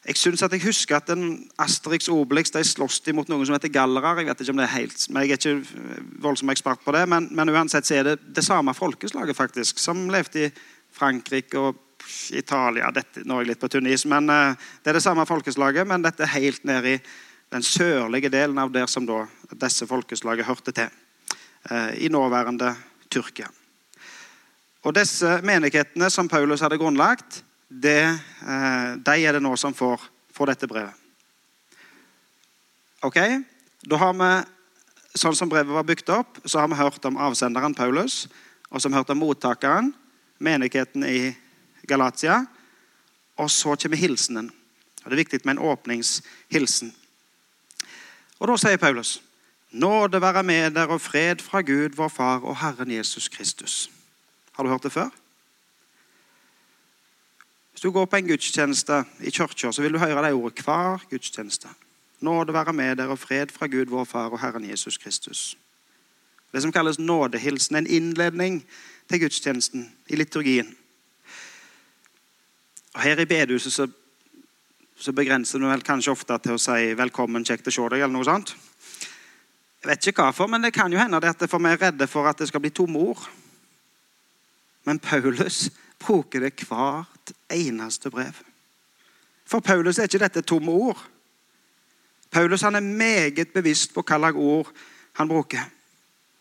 Jeg 0.08 0.18
synes 0.18 0.44
at 0.44 0.52
jeg 0.52 0.64
husker 0.64 0.96
at 0.96 1.10
en 1.12 1.50
Asterix 1.60 2.08
og 2.08 2.22
Obelix 2.22 2.52
de 2.52 2.64
sloss 2.64 3.02
mot 3.16 3.28
noen 3.28 3.48
som 3.48 3.56
heter 3.56 3.72
gallere. 3.72 4.14
Jeg 4.20 4.28
vet 4.30 4.44
ikke 4.44 4.54
om 4.56 4.60
det 4.60 4.68
er 4.68 4.76
helt, 4.76 5.08
men 5.10 5.24
jeg 5.24 5.32
er 5.32 5.40
ikke 5.40 6.20
voldsom 6.24 6.52
ekspert 6.52 6.84
på 6.86 6.96
det, 6.96 7.04
men, 7.12 7.28
men 7.32 7.52
uansett 7.52 7.88
så 7.88 7.98
er 7.98 8.04
det 8.12 8.18
det 8.36 8.44
samme 8.44 8.76
folkeslaget 8.76 9.36
faktisk, 9.36 9.80
som 9.80 10.06
levde 10.12 10.48
i 10.48 10.52
Frankrike 10.96 11.60
og 11.60 11.84
Italia 12.32 12.92
dette, 12.96 13.24
Nå 13.28 13.42
jeg 13.42 13.50
litt 13.50 13.60
på 13.60 13.68
tunn 13.72 13.88
is, 13.88 14.06
men 14.08 14.30
uh, 14.32 14.56
det 14.84 14.92
er 14.92 15.00
det 15.00 15.04
samme 15.04 15.26
folkeslaget, 15.28 15.88
men 15.88 16.04
dette 16.04 16.24
er 16.24 16.36
helt 16.38 16.64
nede 16.68 16.96
i 16.96 17.02
den 17.52 17.64
sørlige 17.64 18.32
delen 18.32 18.58
av 18.60 18.72
der 18.72 18.88
som 18.92 19.06
da 19.08 19.24
disse 19.56 19.88
folkeslaget 19.88 20.48
hørte 20.48 20.74
til. 20.76 20.90
Uh, 21.72 21.94
I 21.96 22.10
nåværende 22.12 22.74
Tyrkia. 23.10 23.48
Og 24.84 24.96
disse 24.96 25.40
menighetene 25.44 26.10
som 26.12 26.30
Paulus 26.32 26.62
hadde 26.64 26.80
grunnlagt, 26.80 27.42
det, 27.68 28.20
uh, 28.44 28.96
de 28.96 29.16
er 29.24 29.36
det 29.36 29.44
nå 29.44 29.56
som 29.60 29.76
får, 29.76 30.04
får 30.36 30.54
dette 30.54 30.70
brevet. 30.72 31.06
Ok, 33.06 33.20
Da 33.88 33.96
har 34.02 34.14
vi, 34.18 34.30
sånn 35.16 35.36
som 35.38 35.50
brevet 35.50 35.72
var 35.72 35.86
bygd 35.86 36.10
opp, 36.12 36.40
så 36.44 36.60
har 36.60 36.68
vi 36.68 36.80
hørt 36.80 37.06
om 37.06 37.20
avsenderen 37.22 37.76
Paulus, 37.78 38.26
og 38.68 38.82
så 38.82 38.90
har 38.90 38.92
vi 38.92 38.98
hørt 38.98 39.12
om 39.14 39.22
mottakeren, 39.22 39.92
menigheten 40.44 41.06
i 41.08 41.36
Galatia. 41.88 42.42
Og 43.38 43.52
så 43.54 43.76
kommer 43.78 44.02
hilsenen. 44.02 44.50
Og 45.04 45.06
Det 45.06 45.14
er 45.14 45.24
viktig 45.24 45.40
med 45.46 45.56
en 45.56 45.66
åpningshilsen. 45.70 46.92
Og 48.40 48.48
Da 48.48 48.58
sier 48.58 48.78
Paulus.: 48.78 49.22
Nåde 49.72 50.22
være 50.22 50.44
med 50.44 50.72
dere 50.72 50.88
og 50.88 51.02
fred 51.02 51.42
fra 51.42 51.62
Gud, 51.62 51.96
vår 51.96 52.08
Far 52.08 52.40
og 52.40 52.58
Herren 52.58 52.92
Jesus 52.92 53.28
Kristus. 53.28 53.90
Har 54.52 54.64
du 54.64 54.70
hørt 54.70 54.84
det 54.84 54.92
før? 54.92 55.10
Hvis 57.72 57.82
du 57.82 57.92
går 57.92 58.06
på 58.06 58.16
en 58.16 58.28
gudstjeneste 58.28 59.04
i 59.22 59.30
kirka, 59.30 59.72
så 59.72 59.82
vil 59.82 59.94
du 59.94 59.98
høre 59.98 60.28
de 60.28 60.34
ordene 60.34 60.64
hver 60.64 61.06
gudstjeneste. 61.10 61.68
Nåde 62.20 62.54
være 62.54 62.74
med 62.74 62.96
dere 62.96 63.14
og 63.14 63.20
fred 63.20 63.48
fra 63.54 63.68
Gud, 63.68 63.86
vår 63.86 64.04
Far 64.04 64.30
og 64.30 64.40
Herren 64.42 64.70
Jesus 64.70 64.98
Kristus. 64.98 65.58
Det 66.52 66.62
som 66.62 66.72
kalles 66.72 67.00
nådehilsen, 67.00 67.76
en 67.76 67.88
innledning 67.88 68.66
til 69.10 69.20
gudstjenesten 69.20 69.96
i 70.08 70.16
liturgien. 70.16 70.78
Og 72.94 73.02
Her 73.02 73.20
i 73.20 73.26
bedehuset 73.26 73.74
så, 73.74 73.88
så 74.98 75.14
begrenser 75.14 75.62
du 75.62 75.68
vel 75.70 75.84
kanskje 75.86 76.12
ofte 76.12 76.38
til 76.42 76.58
å 76.58 76.62
si 76.62 76.94
'velkommen, 76.94 77.46
kjekt 77.46 77.68
å 77.68 77.72
se 77.72 77.90
deg', 77.90 78.02
eller 78.02 78.14
noe 78.14 78.26
sånt. 78.26 78.56
Jeg 79.84 79.90
vet 79.90 80.08
ikke 80.08 80.24
hvorfor, 80.24 80.48
men 80.48 80.62
det 80.62 80.74
kan 80.74 80.92
jo 80.92 80.98
hende 80.98 81.18
at 81.18 81.50
for 81.50 81.60
vi 81.60 81.70
er 81.70 81.82
redde 81.82 82.08
for 82.08 82.28
at 82.28 82.38
det 82.38 82.48
skal 82.48 82.60
bli 82.60 82.70
tomme 82.70 82.98
ord. 83.00 83.30
Men 84.86 85.00
Paulus 85.00 85.70
bruker 86.00 86.40
det 86.40 86.56
hvert 86.68 87.32
eneste 87.50 88.10
brev. 88.10 88.34
For 89.46 89.60
Paulus 89.60 90.00
er 90.00 90.04
ikke 90.04 90.20
dette 90.20 90.42
tomme 90.42 90.72
ord. 90.72 90.98
Paulus 92.32 92.64
er 92.64 92.80
meget 92.80 93.54
bevisst 93.54 93.94
på 93.94 94.02
hva 94.02 94.18
slags 94.18 94.38
ord 94.38 94.68
han 95.14 95.28
bruker. 95.28 95.64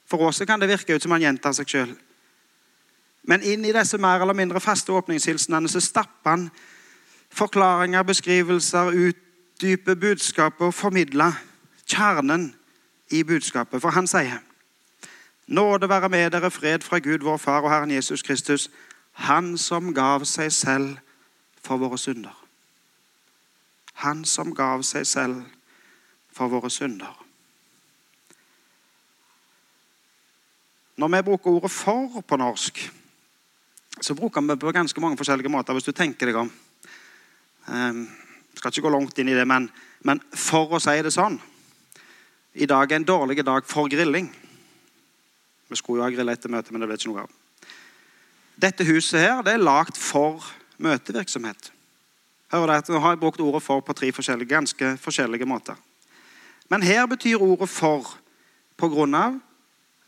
For 0.06 0.18
oss 0.18 0.42
kan 0.46 0.60
det 0.60 0.68
virke 0.68 0.94
ut 0.94 1.02
som 1.02 1.10
han 1.10 1.22
gjentar 1.22 1.52
seg 1.52 1.68
sjøl. 1.68 1.96
Men 3.26 3.42
inn 3.42 3.64
i 3.64 3.74
disse 3.74 3.98
mer 3.98 4.22
eller 4.22 4.34
mindre 4.34 4.60
faste 4.62 4.92
åpningshilsenene 4.92 5.68
så 5.68 5.80
stapper 5.80 6.30
han 6.30 6.50
forklaringer, 7.30 8.02
beskrivelser, 8.02 8.92
utdyper 8.92 9.94
budskapet 9.94 10.66
og 10.66 10.74
formidler 10.74 11.32
kjernen 11.86 12.54
i 13.10 13.22
budskapet. 13.22 13.80
For 13.82 13.90
han 13.90 14.06
sier 14.06 14.42
Nåde 15.46 15.88
være 15.88 16.08
med 16.08 16.30
dere, 16.30 16.50
fred 16.50 16.82
fra 16.82 16.98
Gud, 16.98 17.22
vår 17.22 17.36
Far 17.36 17.62
og 17.62 17.70
Herren 17.70 17.90
Jesus 17.90 18.22
Kristus, 18.22 18.70
Han 19.12 19.58
som 19.58 19.94
gav 19.94 20.24
seg 20.24 20.52
selv 20.52 20.96
for 21.62 21.76
våre 21.76 21.98
synder. 21.98 22.34
Han 23.94 24.24
som 24.24 24.54
gav 24.54 24.82
seg 24.82 25.06
selv 25.06 25.44
for 26.32 26.52
våre 26.52 26.70
synder. 26.70 27.14
Når 30.96 31.08
vi 31.08 31.22
bruker 31.22 31.50
ordet 31.50 31.70
'for' 31.70 32.20
på 32.20 32.36
norsk, 32.36 32.92
så 34.00 34.14
bruker 34.14 34.40
vi 34.40 34.48
det 34.48 34.60
på 34.60 34.72
ganske 34.72 35.00
mange 35.00 35.16
forskjellige 35.16 35.48
måter. 35.48 35.72
hvis 35.72 35.84
du 35.84 35.92
tenker 35.92 36.26
deg 36.26 36.36
om. 36.36 36.52
Um, 37.66 38.06
skal 38.54 38.70
ikke 38.72 38.86
gå 38.86 38.92
langt 38.94 39.18
inn 39.18 39.28
i 39.28 39.36
det, 39.36 39.46
men, 39.48 39.68
men, 40.06 40.20
for 40.34 40.76
å 40.76 40.80
si 40.82 40.94
det 41.02 41.10
sånn 41.14 41.40
I 42.54 42.68
dag 42.70 42.92
er 42.92 43.00
en 43.00 43.08
dårlig 43.08 43.42
dag 43.44 43.66
for 43.68 43.90
grilling. 43.90 44.30
Vi 45.68 45.76
skulle 45.76 46.00
jo 46.00 46.06
ha 46.06 46.12
grilla 46.14 46.32
etter 46.32 46.52
møtet, 46.52 46.70
men 46.72 46.80
det 46.80 46.88
ble 46.88 46.96
ikke 46.96 47.10
noe 47.10 47.24
av. 47.26 47.32
Dette 48.56 48.86
huset 48.88 49.20
her, 49.20 49.42
det 49.44 49.56
er 49.56 49.64
lagd 49.66 49.98
for 50.00 50.46
møtevirksomhet. 50.80 51.72
Hører 52.54 52.72
dere, 52.72 52.94
Nå 52.94 53.02
har 53.02 53.12
jeg 53.12 53.20
brukt 53.20 53.40
ordet 53.40 53.62
'for' 53.62 53.82
på 53.82 53.92
tre 53.92 54.12
forskjellige, 54.12 54.48
ganske 54.48 54.96
forskjellige 55.02 55.46
måter. 55.46 55.74
Men 56.70 56.82
her 56.82 57.06
betyr 57.06 57.42
ordet 57.42 57.68
'for' 57.68 58.16
på 58.76 58.88
grunn 58.88 59.14
av 59.14 59.40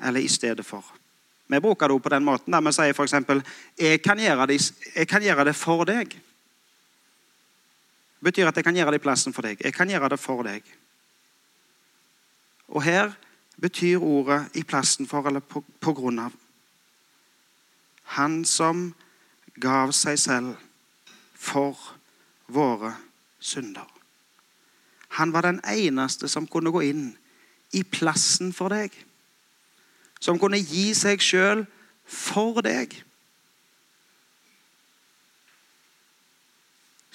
eller 0.00 0.20
i 0.20 0.28
stedet 0.28 0.66
for. 0.66 0.84
Vi 1.48 1.60
bruker 1.60 1.88
det 1.88 2.02
på 2.02 2.08
den 2.08 2.24
måten 2.24 2.52
der 2.52 2.60
vi 2.60 2.72
sier 2.72 2.92
f.eks.: 2.94 3.12
jeg, 3.12 3.42
'Jeg 3.76 5.08
kan 5.08 5.22
gjøre 5.22 5.44
det 5.44 5.56
for 5.56 5.84
deg'. 5.84 6.16
Betyr 8.25 8.48
at 8.48 8.56
jeg 8.56 8.64
kan 8.64 8.76
gjøre 8.76 8.94
det 8.94 9.00
i 9.00 9.04
plassen 9.06 9.32
for 9.32 9.46
deg. 9.46 9.60
Jeg 9.64 9.75
kan 9.75 9.90
gjøre 9.90 10.08
det 10.08 10.18
for 10.18 10.42
deg. 10.42 10.62
Og 12.68 12.82
her 12.82 13.12
betyr 13.60 13.98
ordet 13.98 14.50
'i 14.54 14.62
plassen 14.62 15.06
for' 15.06 15.26
eller 15.26 15.40
på, 15.40 15.64
på 15.80 15.92
grunn 15.92 16.18
av'. 16.18 16.37
Han 18.02 18.44
som 18.44 18.94
gav 19.60 19.92
seg 19.92 20.18
selv 20.18 20.56
for 21.34 21.78
våre 22.48 22.96
synder. 23.40 23.87
Han 25.08 25.32
var 25.32 25.40
den 25.40 25.60
eneste 25.64 26.28
som 26.28 26.46
kunne 26.46 26.70
gå 26.70 26.80
inn 26.80 27.16
i 27.72 27.82
plassen 27.82 28.52
for 28.52 28.68
deg 28.68 28.92
som 30.20 30.38
kunne 30.38 30.60
gi 30.60 30.90
seg 30.96 31.22
sjøl 31.22 31.64
for 32.08 32.62
deg. 32.64 32.94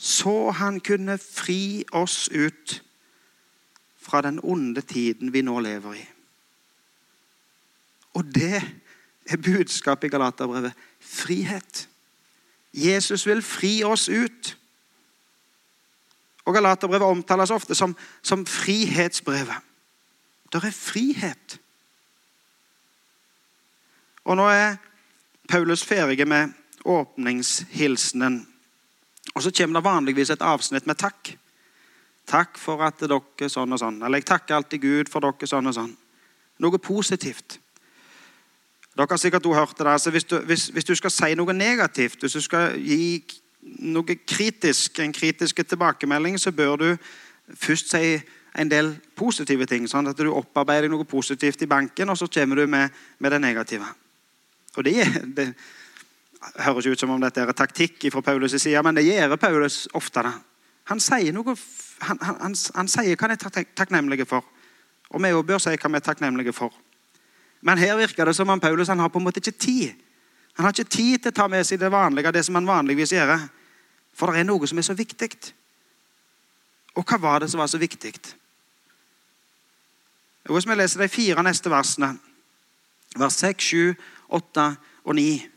Så 0.03 0.51
han 0.51 0.79
kunne 0.83 1.15
fri 1.17 1.83
oss 1.95 2.27
ut 2.27 2.83
fra 3.97 4.21
den 4.21 4.39
onde 4.43 4.81
tiden 4.81 5.31
vi 5.33 5.41
nå 5.41 5.59
lever 5.63 5.93
i. 5.95 6.03
Og 8.13 8.25
det 8.35 8.59
er 9.25 9.37
budskapet 9.37 10.07
i 10.07 10.11
Galaterbrevet. 10.11 10.73
Frihet. 10.99 11.87
Jesus 12.73 13.25
vil 13.27 13.41
fri 13.41 13.83
oss 13.83 14.09
ut. 14.09 14.57
Og 16.45 16.53
Galaterbrevet 16.53 17.07
omtales 17.07 17.51
ofte 17.51 17.75
som, 17.75 17.95
som 18.21 18.45
frihetsbrevet. 18.45 19.55
Det 20.53 20.63
er 20.63 20.71
frihet. 20.71 21.59
Og 24.23 24.35
nå 24.37 24.51
er 24.51 24.75
Paulus 25.49 25.83
ferdig 25.87 26.27
med 26.27 26.51
åpningshilsenen. 26.85 28.52
Og 29.31 29.43
så 29.43 29.51
kommer 29.55 29.79
det 29.79 29.87
vanligvis 29.87 30.33
et 30.33 30.45
avsnitt 30.45 30.87
med 30.89 30.99
takk. 30.99 31.33
Takk 32.29 32.59
for 32.59 32.83
at 32.85 33.01
dere 33.01 33.49
sånn 33.49 33.75
og 33.75 33.81
sånn. 33.81 34.01
Eller 34.03 34.21
jeg 34.21 34.29
takker 34.29 34.57
alltid 34.57 34.83
Gud 34.83 35.11
for 35.11 35.23
dere 35.23 35.49
sånn 35.49 35.71
og 35.71 35.77
sånn. 35.79 35.93
noe 36.63 36.77
positivt. 36.79 37.57
Dere 38.93 39.09
har 39.09 39.17
sikkert 39.17 39.45
hørt 39.45 39.77
det. 39.77 39.87
Altså, 39.87 40.11
hvis, 40.11 40.23
du, 40.23 40.37
hvis, 40.45 40.67
hvis, 40.69 40.85
du, 40.85 40.95
skal 40.95 41.11
si 41.11 41.33
noe 41.35 41.53
negativt, 41.53 42.21
hvis 42.21 42.37
du 42.37 42.41
skal 42.41 42.77
gi 42.77 43.23
noe 43.81 44.15
kritisk, 44.27 44.99
en 44.99 45.13
kritisk 45.13 45.63
tilbakemelding, 45.65 46.37
så 46.37 46.51
bør 46.51 46.75
du 46.77 46.97
først 47.55 47.89
si 47.89 48.21
en 48.53 48.69
del 48.69 48.93
positive 49.17 49.65
ting. 49.65 49.87
sånn 49.89 50.07
at 50.07 50.17
du 50.17 50.29
opparbeider 50.29 50.91
noe 50.91 51.07
positivt 51.09 51.61
i 51.65 51.67
banken, 51.67 52.09
og 52.09 52.17
så 52.17 52.27
kommer 52.27 52.55
du 52.55 52.67
med, 52.67 52.91
med 53.17 53.31
det 53.31 53.41
negative. 53.41 53.87
Og 54.77 54.85
det, 54.85 55.07
det 55.37 55.53
høres 56.65 56.87
ut 56.87 56.99
som 56.99 57.13
om 57.13 57.21
dette 57.21 57.41
er 57.41 57.53
taktikk 57.55 58.09
fra 58.11 58.21
Paulus' 58.21 58.57
side, 58.57 58.83
men 58.83 58.95
det 58.95 59.05
gjør 59.07 59.35
Paulus 59.35 59.87
ofte. 59.93 60.23
Han 60.91 60.99
sier, 60.99 61.31
noe, 61.33 61.55
han, 62.03 62.19
han, 62.21 62.55
han 62.75 62.89
sier 62.91 63.15
hva 63.15 63.29
han 63.29 63.35
er 63.37 63.67
takknemlig 63.75 64.27
for. 64.27 64.43
Og 65.13 65.21
vi 65.23 65.31
bør 65.45 65.61
si 65.61 65.75
hva 65.75 65.91
vi 65.91 65.99
er 65.99 66.05
takknemlige 66.05 66.55
for. 66.55 66.73
Men 67.63 67.79
her 67.79 67.95
virker 67.97 68.27
det 68.27 68.35
som 68.35 68.49
om 68.49 68.59
Paulus 68.59 68.91
han 68.91 68.99
har 68.99 69.09
på 69.09 69.21
en 69.21 69.27
måte 69.27 69.39
ikke 69.39 69.55
tid. 69.55 69.93
Han 70.57 70.65
har 70.65 70.73
ikke 70.75 70.89
tid 70.89 71.19
til 71.19 71.31
å 71.31 71.37
ta 71.37 71.47
med 71.47 71.65
seg 71.65 71.79
det 71.79 71.91
vanlige, 71.91 72.31
det 72.33 72.43
som 72.45 72.55
han 72.59 72.67
vanligvis 72.67 73.13
gjør. 73.15 73.37
For 74.13 74.33
det 74.33 74.43
er 74.43 74.49
noe 74.49 74.67
som 74.67 74.77
er 74.77 74.85
så 74.85 74.95
viktig. 74.97 75.29
Og 76.99 77.05
hva 77.07 77.17
var 77.21 77.41
det 77.41 77.49
som 77.49 77.63
var 77.63 77.71
så 77.71 77.79
viktig? 77.81 78.13
Hvis 80.43 80.67
vi 80.67 80.75
leser 80.75 81.01
de 81.01 81.07
fire 81.09 81.43
neste 81.45 81.71
versene, 81.71 82.11
vers 83.15 83.39
6, 83.39 83.63
7, 83.63 83.95
8 84.29 84.67
og 85.05 85.15
9, 85.15 85.52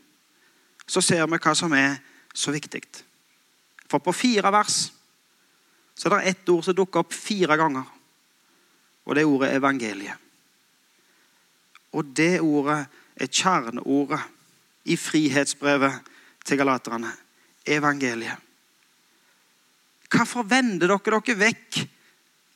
så 0.87 1.03
ser 1.03 1.25
vi 1.27 1.39
hva 1.39 1.53
som 1.55 1.73
er 1.75 1.97
så 2.33 2.53
viktig. 2.55 2.81
For 3.87 4.03
på 4.03 4.13
fire 4.15 4.51
vers 4.53 4.87
så 5.97 6.09
er 6.09 6.17
det 6.17 6.31
ett 6.31 6.49
ord 6.53 6.63
som 6.63 6.75
dukker 6.77 7.01
opp 7.01 7.13
fire 7.15 7.57
ganger. 7.57 7.85
Og 9.07 9.15
det 9.15 9.23
er 9.23 9.31
ordet 9.31 9.53
evangeliet. 9.55 10.23
Og 11.97 12.11
det 12.15 12.41
ordet 12.43 12.83
er 13.17 13.31
kjerneordet 13.31 14.19
i 14.91 14.97
frihetsbrevet 14.99 16.11
til 16.45 16.59
galaterne. 16.59 17.11
Evangeliet. 17.65 18.43
Hvorfor 20.07 20.45
vender 20.47 20.87
dere 20.87 20.99
dere 21.03 21.39
vekk 21.39 21.81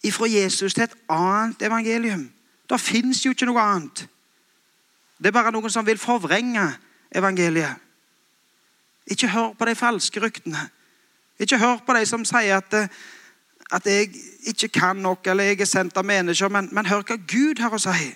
ifra 0.08 0.30
Jesus 0.30 0.76
til 0.76 0.86
et 0.86 0.96
annet 1.12 1.66
evangelium? 1.68 2.30
Det 2.70 2.80
fins 2.80 3.26
jo 3.26 3.34
ikke 3.34 3.50
noe 3.50 3.64
annet. 3.64 4.06
Det 5.18 5.30
er 5.30 5.36
bare 5.36 5.52
noen 5.52 5.72
som 5.74 5.86
vil 5.86 6.00
forvrenge 6.00 6.64
evangeliet. 7.12 7.76
Ikke 9.08 9.30
hør 9.32 9.54
på 9.58 9.66
de 9.66 9.76
falske 9.76 10.22
ryktene. 10.22 10.70
Ikke 11.40 11.58
hør 11.58 11.82
på 11.86 11.94
de 11.98 12.06
som 12.06 12.26
sier 12.26 12.58
at, 12.58 12.74
at 13.72 13.86
jeg 13.86 14.12
ikke 14.52 14.68
kan 14.68 14.96
nok, 15.02 15.28
eller 15.28 15.52
jeg 15.52 15.62
er 15.62 15.70
sendt 15.70 15.98
av 15.98 16.06
mennesker, 16.06 16.50
men, 16.50 16.70
men 16.72 16.86
hør 16.86 17.02
hva 17.08 17.18
Gud 17.18 17.62
har 17.64 17.74
å 17.74 17.82
si. 17.82 18.12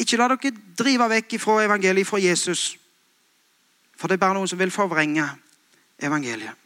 Ikke 0.00 0.18
la 0.18 0.28
dere 0.30 0.54
drive 0.78 1.08
vekk 1.10 1.38
fra 1.42 1.60
evangeliet, 1.64 2.06
fra 2.06 2.18
Jesus. 2.22 2.74
For 3.98 4.10
det 4.10 4.18
er 4.18 4.24
bare 4.26 4.38
noen 4.38 4.50
som 4.50 4.58
vil 4.58 4.74
forvrenge 4.74 5.26
evangeliet. 6.02 6.62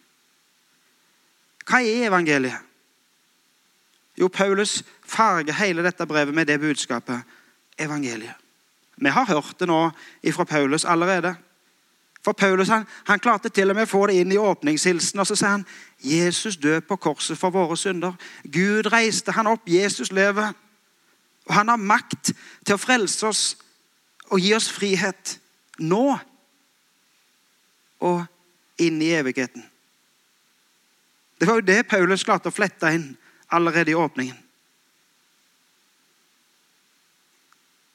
Hva 1.69 1.83
er 1.85 2.07
evangeliet? 2.09 2.65
Jo, 4.19 4.29
Paulus 4.33 4.81
farger 5.07 5.55
hele 5.61 5.85
dette 5.85 6.07
brevet 6.09 6.35
med 6.35 6.49
det 6.49 6.57
budskapet 6.61 7.21
evangeliet. 7.79 8.35
Vi 8.99 9.13
har 9.15 9.29
hørt 9.29 9.61
det 9.61 9.69
nå 9.71 9.91
fra 10.35 10.45
Paulus 10.45 10.85
allerede. 10.85 11.37
For 12.29 12.33
Paulus 12.33 12.69
han, 12.69 12.85
han 13.05 13.21
klarte 13.21 13.49
til 13.49 13.71
og 13.73 13.77
med 13.79 13.87
å 13.87 13.89
få 13.89 14.03
det 14.11 14.19
inn 14.21 14.33
i 14.35 14.37
åpningshilsen. 14.37 15.17
Og 15.23 15.25
så 15.31 15.37
sier 15.39 15.55
han 15.55 15.63
Jesus 16.05 16.59
død 16.61 16.85
på 16.85 16.99
korset 17.01 17.39
for 17.41 17.55
våre 17.55 17.77
synder. 17.81 18.19
Gud 18.45 18.91
reiste 18.93 19.33
han 19.33 19.49
opp. 19.49 19.65
Jesus 19.65 20.13
lever. 20.13 20.51
Og 21.49 21.55
han 21.57 21.73
har 21.73 21.81
makt 21.81 22.35
til 22.35 22.77
å 22.77 22.83
frelse 22.83 23.25
oss 23.31 23.43
og 24.29 24.45
gi 24.45 24.53
oss 24.53 24.69
frihet 24.69 25.39
nå 25.81 26.19
og 28.05 28.21
inn 28.85 29.01
i 29.01 29.15
evigheten. 29.17 29.65
Det 31.41 31.49
var 31.49 31.63
jo 31.63 31.69
det 31.71 31.81
Paulus 31.89 32.29
klarte 32.29 32.53
å 32.53 32.59
flette 32.59 32.93
inn 32.93 33.09
allerede 33.49 33.97
i 33.97 33.97
åpningen. 33.97 34.37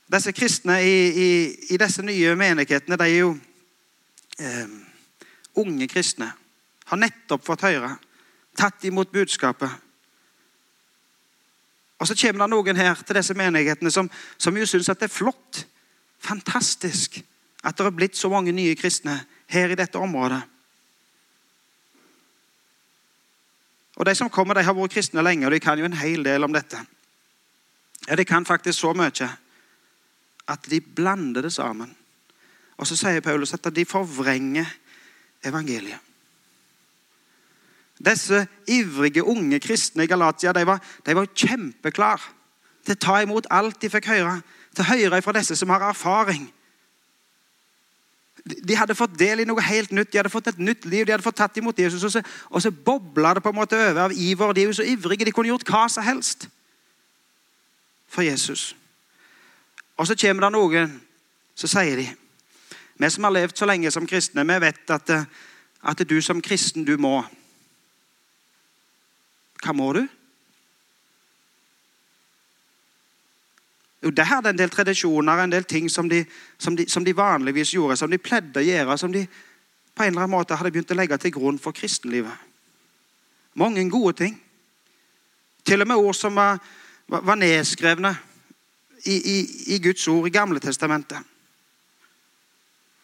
Disse 0.09 0.33
kristne 0.33 0.81
i, 0.81 1.01
i, 1.13 1.31
i 1.69 1.77
disse 1.77 2.01
nye 2.01 2.33
menighetene 2.33 2.97
de 2.97 3.11
er 3.13 3.19
jo 3.27 3.35
eh, 4.39 4.67
unge 5.59 5.87
kristne. 5.87 6.31
Har 6.85 6.99
nettopp 6.99 7.45
fått 7.45 7.65
høre, 7.67 7.95
tatt 8.57 8.85
imot 8.85 9.11
budskapet 9.11 9.71
og 12.03 12.07
så 12.07 12.15
kommer 12.19 12.43
det 12.43 12.51
noen 12.51 12.75
her 12.75 12.99
til 12.99 13.15
disse 13.15 13.35
menighetene 13.37 13.91
som, 13.93 14.09
som 14.35 14.57
jo 14.59 14.65
syns 14.67 14.89
det 14.91 15.05
er 15.07 15.11
flott, 15.11 15.61
fantastisk, 16.19 17.21
at 17.63 17.77
det 17.77 17.85
har 17.85 17.95
blitt 17.95 18.19
så 18.19 18.27
mange 18.27 18.51
nye 18.51 18.75
kristne 18.75 19.21
her 19.47 19.71
i 19.71 19.77
dette 19.79 19.95
området. 19.95 20.41
Og 23.95 24.03
De 24.05 24.15
som 24.19 24.29
kommer, 24.29 24.57
de 24.59 24.65
har 24.67 24.75
vært 24.75 24.97
kristne 24.97 25.23
lenge, 25.23 25.47
og 25.47 25.55
de 25.55 25.61
kan 25.63 25.79
jo 25.79 25.87
en 25.87 25.95
hel 25.95 26.27
del 26.27 26.43
om 26.43 26.51
dette. 26.51 26.81
Ja, 28.09 28.17
De 28.19 28.25
kan 28.27 28.43
faktisk 28.43 28.81
så 28.81 28.91
mye 28.91 29.29
at 30.43 30.67
de 30.67 30.81
blander 30.81 31.47
det 31.47 31.53
sammen. 31.55 31.95
Og 32.77 32.87
så 32.87 32.97
sier 32.97 33.21
Paulus 33.21 33.53
at 33.53 33.67
de 33.75 33.85
forvrenger 33.85 34.69
evangeliet. 35.45 35.99
Disse 38.03 38.47
ivrige, 38.67 39.23
unge 39.23 39.59
kristne 39.59 40.03
i 40.03 40.09
Galatia 40.09 40.51
de 40.53 40.65
var, 40.67 40.81
de 41.05 41.15
var 41.15 41.29
kjempeklar 41.35 42.23
til 42.83 42.97
å 42.97 42.99
ta 42.99 43.19
imot 43.23 43.47
alt 43.53 43.79
de 43.81 43.91
fikk 43.91 44.09
høre. 44.11 44.41
Til 44.73 44.83
å 44.83 44.89
høre 44.89 45.21
fra 45.21 45.35
disse 45.37 45.55
som 45.55 45.71
har 45.71 45.85
erfaring. 45.87 46.49
De 48.43 48.75
hadde 48.75 48.97
fått 48.97 49.13
del 49.19 49.43
i 49.43 49.47
noe 49.47 49.63
helt 49.63 49.93
nytt. 49.95 50.11
De 50.11 50.19
hadde 50.19 50.33
fått 50.33 50.49
et 50.51 50.59
nytt 50.59 50.87
liv. 50.89 51.05
De 51.05 51.13
hadde 51.13 51.23
fått 51.23 51.37
tatt 51.39 51.57
imot 51.61 51.79
Jesus, 51.79 52.03
Og 52.03 52.11
så, 52.11 52.23
og 52.49 52.61
så 52.61 52.71
bobla 52.71 53.33
det 53.33 53.43
på 53.43 53.53
en 53.53 53.55
måte 53.55 53.77
over 53.77 54.01
av 54.09 54.11
iver. 54.11 54.53
De 54.53 54.61
er 54.61 54.67
jo 54.67 54.79
så 54.81 54.83
ivrige. 54.83 55.25
De 55.25 55.31
kunne 55.31 55.53
gjort 55.53 55.69
hva 55.69 55.85
som 55.87 56.03
helst 56.03 56.49
for 58.07 58.25
Jesus. 58.25 58.75
Og 59.95 60.07
så 60.07 60.17
kommer 60.19 60.47
det 60.47 60.51
noen 60.57 60.99
så 61.55 61.69
sier 61.69 61.95
de 62.01 62.07
Vi 63.03 63.09
som 63.09 63.23
har 63.23 63.31
levd 63.35 63.57
så 63.57 63.67
lenge 63.67 63.91
som 63.91 64.05
kristne, 64.07 64.45
vi 64.47 64.59
vet 64.63 64.91
at, 64.95 65.09
at 65.83 66.03
du 66.07 66.21
som 66.21 66.41
kristen, 66.41 66.85
du 66.87 66.93
må. 66.97 67.17
Hva 69.63 69.73
må 69.75 69.89
du? 69.97 70.05
Jo, 74.03 74.11
det 74.11 74.27
hadde 74.27 74.53
en 74.53 74.59
del 74.59 74.71
tradisjoner, 74.71 75.43
en 75.43 75.51
del 75.51 75.67
ting 75.67 75.89
som 75.91 76.07
de, 76.11 76.21
som, 76.57 76.77
de, 76.79 76.87
som 76.87 77.03
de, 77.03 77.15
vanligvis 77.15 77.73
gjorde, 77.75 77.99
som 77.99 78.11
de 78.11 78.21
pleide 78.23 78.63
å 78.63 78.63
gjøre, 78.63 78.97
som 78.99 79.11
de 79.11 79.25
på 79.27 80.03
en 80.03 80.13
eller 80.13 80.23
annen 80.23 80.35
måte 80.37 80.55
hadde 80.55 80.71
begynt 80.71 80.95
å 80.95 80.99
legge 81.01 81.19
til 81.25 81.35
grunn 81.35 81.59
for 81.59 81.75
kristenlivet. 81.75 82.47
Mange 83.59 83.83
gode 83.91 84.15
ting. 84.23 84.39
Til 85.63 85.83
og 85.83 85.91
med 85.91 86.07
ord 86.07 86.15
som 86.15 86.39
var, 86.39 86.63
var 87.07 87.35
nedskrevne 87.39 88.15
i, 89.05 89.19
i, 89.19 89.37
i, 89.75 89.83
Guds 89.83 90.07
ord 90.07 90.27
i 90.27 90.33
Gamle 90.35 90.63
testamentet. 90.63 91.32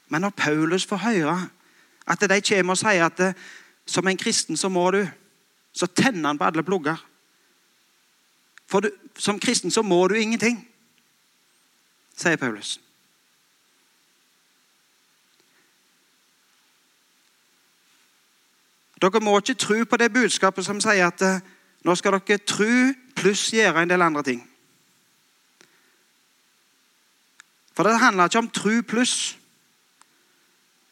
Men 0.10 0.22
når 0.22 0.30
Paulus 0.30 0.86
får 0.86 1.04
høre 1.06 1.40
at 2.10 2.22
de 2.22 2.42
kommer 2.42 2.74
og 2.74 2.82
sier 2.82 3.06
at 3.06 3.36
som 3.86 4.08
en 4.08 4.18
kristen 4.18 4.58
så 4.58 4.70
må 4.70 4.92
du 4.92 5.04
så 5.74 5.88
tenner 5.88 6.30
han 6.30 6.38
på 6.38 6.44
alle 6.44 6.64
plugger. 6.64 6.98
For 8.68 8.80
du, 8.80 8.90
som 9.18 9.40
kristen 9.40 9.72
så 9.72 9.82
må 9.82 10.08
du 10.08 10.16
ingenting, 10.18 10.60
sier 12.18 12.38
Paulus. 12.38 12.80
Dere 19.00 19.22
må 19.24 19.38
ikke 19.40 19.56
tro 19.56 19.84
på 19.88 19.98
det 19.98 20.12
budskapet 20.14 20.66
som 20.66 20.82
sier 20.84 21.08
at 21.08 21.24
nå 21.88 21.96
skal 21.96 22.18
dere 22.20 22.44
tro 22.44 22.74
pluss 23.16 23.48
gjøre 23.56 23.86
en 23.86 23.90
del 23.90 24.04
andre 24.04 24.24
ting. 24.28 24.42
For 27.74 27.88
det 27.88 28.00
handler 28.02 28.28
ikke 28.28 28.44
om 28.44 28.50
tro 28.52 28.82
pluss. 28.84 29.39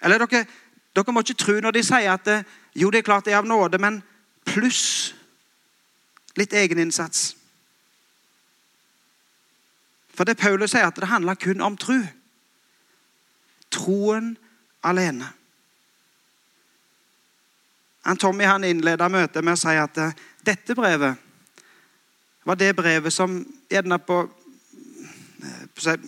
Eller 0.08 0.24
dere, 0.24 0.46
dere 0.96 1.14
må 1.14 1.20
ikke 1.26 1.42
tro 1.44 1.58
når 1.60 1.76
de 1.76 1.84
sier 1.84 2.14
at 2.14 2.30
eh, 2.32 2.46
jo, 2.80 2.88
det 2.94 3.02
er 3.02 3.10
klart 3.10 3.28
det 3.28 3.34
er 3.36 3.42
av 3.42 3.50
nåde, 3.50 3.80
men 3.82 4.00
pluss 4.48 5.14
litt 6.40 6.54
egeninnsats. 6.56 7.34
For 10.16 10.26
det 10.26 10.40
Paulus 10.40 10.72
sier, 10.72 10.88
at 10.88 10.96
det 10.96 11.12
handler 11.12 11.36
kun 11.36 11.62
om 11.62 11.76
tro. 11.78 12.00
Troen 13.74 14.32
alene. 14.88 15.28
Han 18.08 18.18
Tommy 18.18 18.48
han 18.48 18.64
innleda 18.64 19.10
møtet 19.12 19.44
med 19.44 19.58
å 19.58 19.60
si 19.60 19.76
at 19.76 19.98
uh, 20.00 20.16
dette 20.48 20.76
brevet 20.78 21.20
var 22.48 22.56
det 22.56 22.72
brevet 22.78 23.12
som 23.12 23.42
på 24.08 24.20
uh, 24.24 25.64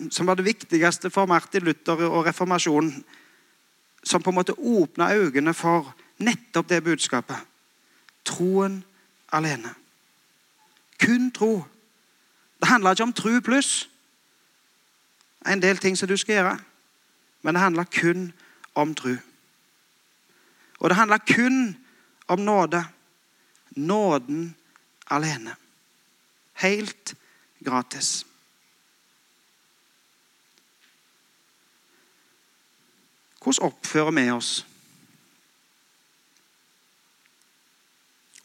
som 0.08 0.26
var 0.26 0.40
det 0.40 0.46
viktigste 0.48 1.10
for 1.12 1.28
Martin 1.28 1.68
Luther 1.68 2.00
og 2.08 2.24
reformasjonen. 2.26 3.04
Som 4.02 4.22
på 4.22 4.30
en 4.30 4.34
måte 4.34 4.58
åpna 4.58 5.12
øynene 5.14 5.54
for 5.54 5.94
nettopp 6.18 6.68
det 6.68 6.84
budskapet 6.84 7.36
troen 8.24 8.84
alene. 9.32 9.74
Kun 11.00 11.30
tro. 11.30 11.64
Det 12.60 12.68
handler 12.68 12.90
ikke 12.90 13.02
om 13.02 13.12
tro 13.12 13.40
pluss. 13.40 13.90
en 15.46 15.62
del 15.62 15.78
ting 15.78 15.98
som 15.98 16.08
du 16.08 16.16
skal 16.16 16.34
gjøre. 16.34 16.58
Men 17.42 17.54
det 17.54 17.60
handler 17.60 17.84
kun 17.84 18.32
om 18.74 18.94
tro. 18.94 19.16
Og 20.80 20.90
det 20.90 20.96
handler 20.96 21.18
kun 21.18 21.76
om 22.28 22.38
nåde. 22.38 22.84
Nåden 23.70 24.56
alene. 25.10 25.56
Helt 26.52 27.14
gratis. 27.64 28.26
Hvordan 33.40 33.70
oppfører 33.70 34.10
vi 34.10 34.30
oss 34.30 34.66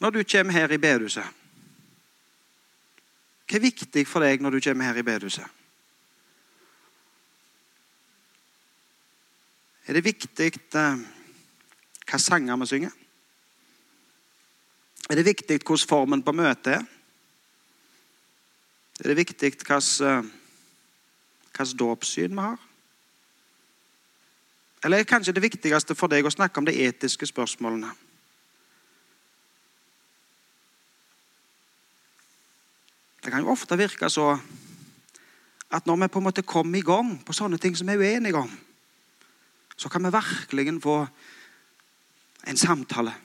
når 0.00 0.10
du 0.10 0.22
kommer 0.28 0.52
her 0.52 0.72
i 0.72 0.78
bedehuset? 0.80 1.24
Hva 3.46 3.56
er 3.56 3.64
viktig 3.64 4.02
for 4.08 4.24
deg 4.24 4.42
når 4.42 4.56
du 4.56 4.60
kommer 4.64 4.88
her 4.88 4.98
i 5.00 5.04
bedehuset? 5.06 5.46
Er 9.86 9.94
det 9.94 10.02
viktig 10.04 10.50
eh, 10.74 11.02
hva 12.06 12.18
sanger 12.18 12.58
vi 12.58 12.66
synger? 12.66 12.94
Er 15.06 15.14
det 15.14 15.28
viktig 15.28 15.60
hvordan 15.62 15.88
formen 15.88 16.24
på 16.26 16.34
møtet 16.34 16.72
er? 16.74 16.86
Er 19.00 19.12
det 19.12 19.18
viktig 19.20 19.52
hvilket 19.52 20.00
eh, 20.02 20.32
dåpssyn 21.78 22.34
vi 22.34 22.48
har? 22.48 22.65
Eller 24.86 25.02
er 25.02 25.08
kanskje 25.08 25.32
det 25.34 25.42
viktigste 25.42 25.96
for 25.98 26.06
deg 26.06 26.22
å 26.22 26.30
snakke 26.30 26.60
om 26.62 26.66
de 26.68 26.76
etiske 26.86 27.26
spørsmålene? 27.26 27.88
Det 33.18 33.32
kan 33.32 33.42
jo 33.42 33.50
ofte 33.50 33.74
virke 33.74 34.06
så 34.06 34.28
at 35.74 35.88
når 35.90 36.04
vi 36.04 36.08
på 36.14 36.20
en 36.22 36.26
måte 36.28 36.44
kommer 36.46 36.78
i 36.78 36.86
gang 36.86 37.16
på 37.26 37.34
sånne 37.34 37.58
ting 37.58 37.74
som 37.74 37.90
vi 37.90 37.96
er 37.96 38.04
uenige 38.04 38.38
om, 38.38 38.52
så 39.74 39.90
kan 39.90 40.06
vi 40.06 40.12
virkelig 40.14 40.76
få 40.84 40.94
en 42.46 42.62
samtale. 42.62 43.16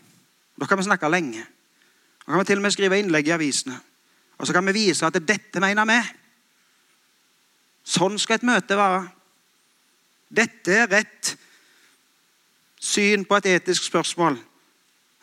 Da 0.57 0.65
kan 0.65 0.81
vi 0.81 0.87
snakke 0.89 1.13
lenge. 1.13 1.45
Da 2.25 2.31
kan 2.31 2.41
vi 2.41 2.49
til 2.49 2.57
og 2.57 2.65
med 2.65 2.73
skrive 2.73 2.99
innlegg 3.03 3.29
i 3.29 3.35
avisene. 3.37 3.77
Og 4.41 4.49
så 4.49 4.57
kan 4.57 4.65
vi 4.65 4.73
vise 4.79 5.05
at 5.05 5.21
dette 5.21 5.61
mener 5.61 5.85
vi. 5.85 5.99
Sånn 7.85 8.17
skal 8.17 8.41
et 8.41 8.49
møte 8.49 8.81
være. 8.81 9.05
Dette 10.33 10.81
er 10.81 10.89
rett 10.89 11.35
syn 12.81 13.25
på 13.25 13.37
et 13.37 13.51
etisk 13.55 13.85
spørsmål, 13.85 14.39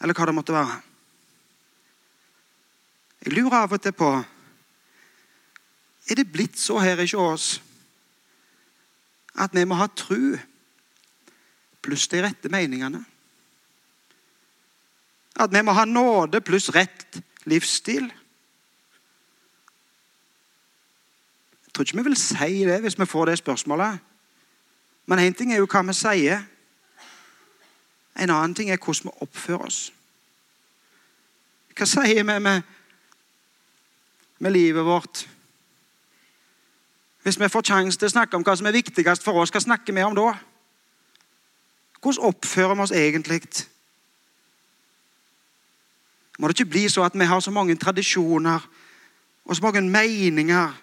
eller 0.01 0.14
hva 0.14 0.27
det 0.29 0.35
måtte 0.37 0.55
være. 0.55 0.77
Jeg 3.25 3.35
lurer 3.35 3.64
av 3.64 3.75
og 3.75 3.83
til 3.83 3.92
på 3.99 4.11
Er 6.09 6.16
det 6.16 6.33
blitt 6.33 6.57
så 6.57 6.79
her 6.79 7.03
i 7.03 7.14
oss 7.18 7.59
at 9.38 9.53
vi 9.55 9.64
må 9.68 9.77
ha 9.77 9.87
tru 9.92 10.38
pluss 11.85 12.09
de 12.09 12.23
rette 12.25 12.49
meningene? 12.49 13.03
At 15.37 15.53
vi 15.53 15.62
må 15.62 15.75
ha 15.77 15.85
nåde 15.85 16.40
pluss 16.40 16.71
rett 16.75 17.21
livsstil? 17.44 18.09
Jeg 21.66 21.75
tror 21.75 21.85
ikke 21.85 22.01
vi 22.01 22.09
vil 22.09 22.18
si 22.18 22.64
det 22.66 22.81
hvis 22.83 22.99
vi 22.99 23.07
får 23.07 23.31
det 23.31 23.38
spørsmålet. 23.38 23.99
Men 25.07 25.18
én 25.18 25.37
ting 25.37 25.53
er 25.53 25.61
jo 25.61 25.68
hva 25.71 25.85
vi 25.87 25.94
sier. 25.94 26.42
En 28.18 28.31
annen 28.31 28.54
ting 28.54 28.70
er 28.70 28.81
hvordan 28.83 29.11
vi 29.11 29.24
oppfører 29.24 29.66
oss. 29.66 29.81
Hva 31.78 31.87
sier 31.87 32.24
vi 32.26 32.38
med, 32.42 32.62
med 34.38 34.54
livet 34.54 34.85
vårt? 34.85 35.22
Hvis 37.22 37.38
vi 37.40 37.50
får 37.52 37.66
sjanse 37.70 37.98
til 37.98 38.09
å 38.09 38.14
snakke 38.16 38.38
om 38.38 38.44
hva 38.46 38.57
som 38.59 38.66
er 38.66 38.74
viktigst 38.74 39.22
for 39.22 39.38
oss, 39.42 39.52
hva 39.54 39.62
snakker 39.62 39.94
vi 39.94 40.02
om 40.02 40.16
da? 40.16 40.33
Hvordan 42.00 42.31
oppfører 42.33 42.74
vi 42.74 42.87
oss 42.87 42.94
egentlig? 42.96 43.42
Må 46.38 46.48
det 46.48 46.59
ikke 46.59 46.72
bli 46.74 46.85
så 46.90 47.07
at 47.07 47.16
vi 47.18 47.26
har 47.26 47.40
så 47.42 47.54
mange 47.54 47.76
tradisjoner 47.78 48.68
og 49.48 49.57
så 49.57 49.62
mange 49.62 49.83
meninger 49.83 50.76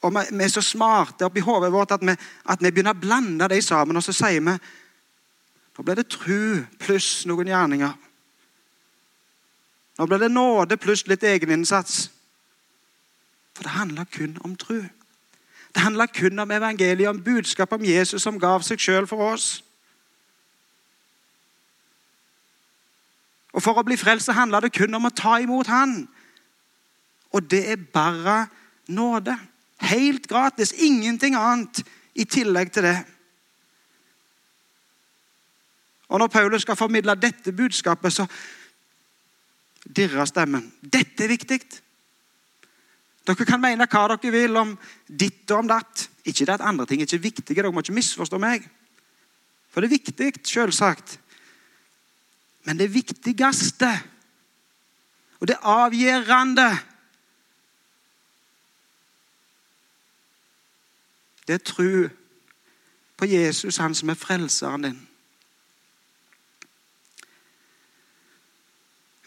og 0.00 0.14
vi 0.16 0.44
er 0.44 0.48
så 0.48 0.62
smarte 0.64 1.26
oppi 1.28 1.42
hodet 1.44 1.72
vårt 1.72 1.92
at 1.92 2.04
vi, 2.04 2.14
at 2.48 2.62
vi 2.62 2.70
begynner 2.72 2.96
å 2.96 3.00
blande 3.00 3.48
dem 3.52 3.62
sammen, 3.62 3.98
og 3.98 4.04
så 4.04 4.14
sier 4.16 4.40
vi 4.40 4.54
nå 5.80 5.84
ble 5.88 5.94
det 5.96 6.10
tru 6.12 6.66
pluss 6.76 7.22
noen 7.24 7.48
gjerninger. 7.48 7.92
Nå 9.96 10.06
ble 10.08 10.18
det 10.20 10.28
nåde 10.28 10.76
pluss 10.76 11.06
litt 11.08 11.22
egeninnsats. 11.24 12.10
For 13.56 13.64
det 13.64 13.72
handler 13.78 14.04
kun 14.12 14.34
om 14.44 14.58
tru. 14.60 14.82
Det 15.72 15.80
handler 15.80 16.12
kun 16.12 16.38
om 16.38 16.50
evangeliet, 16.52 17.08
om 17.08 17.22
budskap 17.24 17.72
om 17.72 17.84
Jesus 17.84 18.20
som 18.28 18.36
gav 18.36 18.60
seg 18.60 18.76
sjøl 18.76 19.08
for 19.08 19.24
oss. 19.32 19.46
Og 23.56 23.64
For 23.64 23.80
å 23.80 23.86
bli 23.88 23.96
frelst 23.96 24.28
så 24.28 24.36
handler 24.36 24.66
det 24.66 24.74
kun 24.76 24.94
om 24.94 25.08
å 25.08 25.14
ta 25.16 25.38
imot 25.40 25.72
Han. 25.72 26.02
Og 27.32 27.48
det 27.48 27.62
er 27.72 27.80
bare 27.80 28.50
nåde. 28.84 29.38
Helt 29.80 30.28
gratis. 30.28 30.76
Ingenting 30.76 31.40
annet 31.40 31.80
i 32.12 32.28
tillegg 32.28 32.68
til 32.68 32.84
det. 32.84 32.98
Og 36.10 36.18
når 36.18 36.32
Paulus 36.32 36.62
skal 36.66 36.76
formidle 36.76 37.14
dette 37.14 37.52
budskapet, 37.54 38.12
så 38.12 38.26
dirrer 39.86 40.26
stemmen. 40.26 40.66
Dette 40.82 41.24
er 41.24 41.30
viktig. 41.30 41.60
Dere 43.26 43.46
kan 43.46 43.62
mene 43.62 43.86
hva 43.86 44.06
dere 44.10 44.32
vil 44.34 44.58
om 44.58 44.74
ditt 45.06 45.50
og 45.52 45.62
om 45.62 45.70
datt. 45.70 46.08
Ikke 46.26 46.46
det 46.48 46.56
at 46.58 46.66
andre 46.66 46.86
ting 46.86 47.02
er 47.02 47.06
ikke 47.06 47.28
viktige. 47.30 47.54
Dere 47.54 47.72
må 47.72 47.84
ikke 47.84 47.94
misforstå 47.94 48.40
meg. 48.42 48.66
For 49.70 49.80
det 49.80 49.90
er 49.90 49.98
viktig, 49.98 50.32
selvsagt. 50.50 51.18
Men 52.66 52.78
det 52.78 52.90
viktigste, 52.92 53.90
og 55.40 55.48
det 55.48 55.60
avgjørende 55.62 56.70
Det 61.50 61.54
er 61.54 61.64
tro 61.66 62.08
på 63.18 63.26
Jesus, 63.26 63.80
han 63.82 63.94
som 63.94 64.12
er 64.12 64.14
frelseren 64.14 64.84
din. 64.84 64.98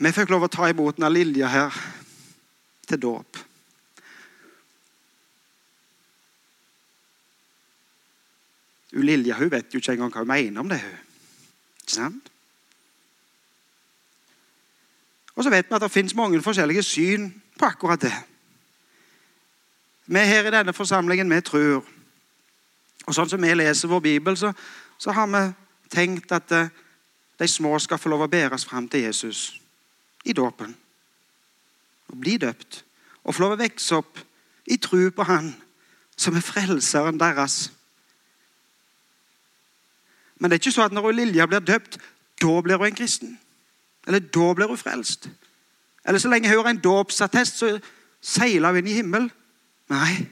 Vi 0.04 0.12
fikk 0.12 0.34
lov 0.34 0.44
å 0.44 0.52
ta 0.52 0.68
imot 0.68 0.98
denne 0.98 1.12
Lilja 1.14 1.48
her 1.48 1.76
til 2.90 3.00
dåp. 3.00 3.38
Lilja 9.00 9.38
hun 9.40 9.52
vet 9.54 9.72
jo 9.72 9.80
ikke 9.80 9.96
engang 9.96 10.12
hva 10.12 10.26
hun 10.26 10.32
mener 10.34 10.64
om 10.66 10.74
det. 10.74 10.82
Ikke 11.86 11.96
sant? 11.96 12.28
Og 15.34 15.48
så 15.48 15.50
vet 15.50 15.72
vi 15.72 15.80
at 15.80 15.88
det 15.88 15.92
finnes 15.94 16.18
mange 16.20 16.44
forskjellige 16.44 16.84
syn 16.84 17.32
på 17.58 17.72
akkurat 17.72 18.04
det. 18.04 18.14
Vi 20.06 20.20
her 20.20 20.52
i 20.52 20.54
denne 20.54 20.76
forsamlingen 20.76 21.32
vi 21.32 21.42
tror. 21.48 21.82
Og 23.08 23.16
Sånn 23.16 23.32
som 23.32 23.42
vi 23.42 23.56
leser 23.56 23.88
vår 23.88 24.04
bibel, 24.04 24.36
så, 24.38 24.52
så 25.00 25.16
har 25.16 25.32
vi 25.32 25.48
tenkt 25.92 26.32
at 26.36 26.52
eh, 26.52 26.72
de 27.40 27.48
små 27.48 27.78
skal 27.80 28.00
få 28.00 28.12
lov 28.12 28.28
å 28.28 28.32
bæres 28.32 28.68
fram 28.68 28.88
til 28.92 29.08
Jesus 29.08 29.63
i 30.24 30.34
dåpen. 30.34 30.76
Og 32.08 32.20
bli 32.20 32.38
døpt. 32.38 32.84
Og 33.24 33.36
få 33.36 33.44
lov 33.44 33.56
å 33.56 33.62
vokse 33.64 33.96
opp 33.96 34.20
i 34.68 34.78
tru 34.78 35.10
på 35.12 35.24
Han 35.28 35.54
som 36.18 36.36
er 36.38 36.46
frelseren 36.46 37.20
deres. 37.20 37.72
Men 40.38 40.50
det 40.50 40.56
er 40.56 40.62
ikke 40.62 40.76
så 40.76 40.86
at 40.86 40.94
når 40.94 41.12
Lilja 41.12 41.48
blir 41.48 41.64
døpt, 41.64 41.98
da 42.42 42.62
blir 42.62 42.78
hun 42.78 42.92
en 42.92 42.96
kristen. 42.96 43.40
Eller 44.08 44.20
da 44.20 44.54
blir 44.54 44.68
hun 44.68 44.78
frelst. 44.78 45.30
Eller 46.06 46.20
så 46.20 46.30
lenge 46.30 46.50
hun 46.50 46.66
har 46.66 46.70
en 46.70 46.84
dåpsattest, 46.84 47.58
så 47.58 47.80
seiler 48.22 48.70
hun 48.70 48.84
inn 48.84 48.92
i 48.92 48.98
himmelen. 49.00 49.32
Nei. 49.90 50.26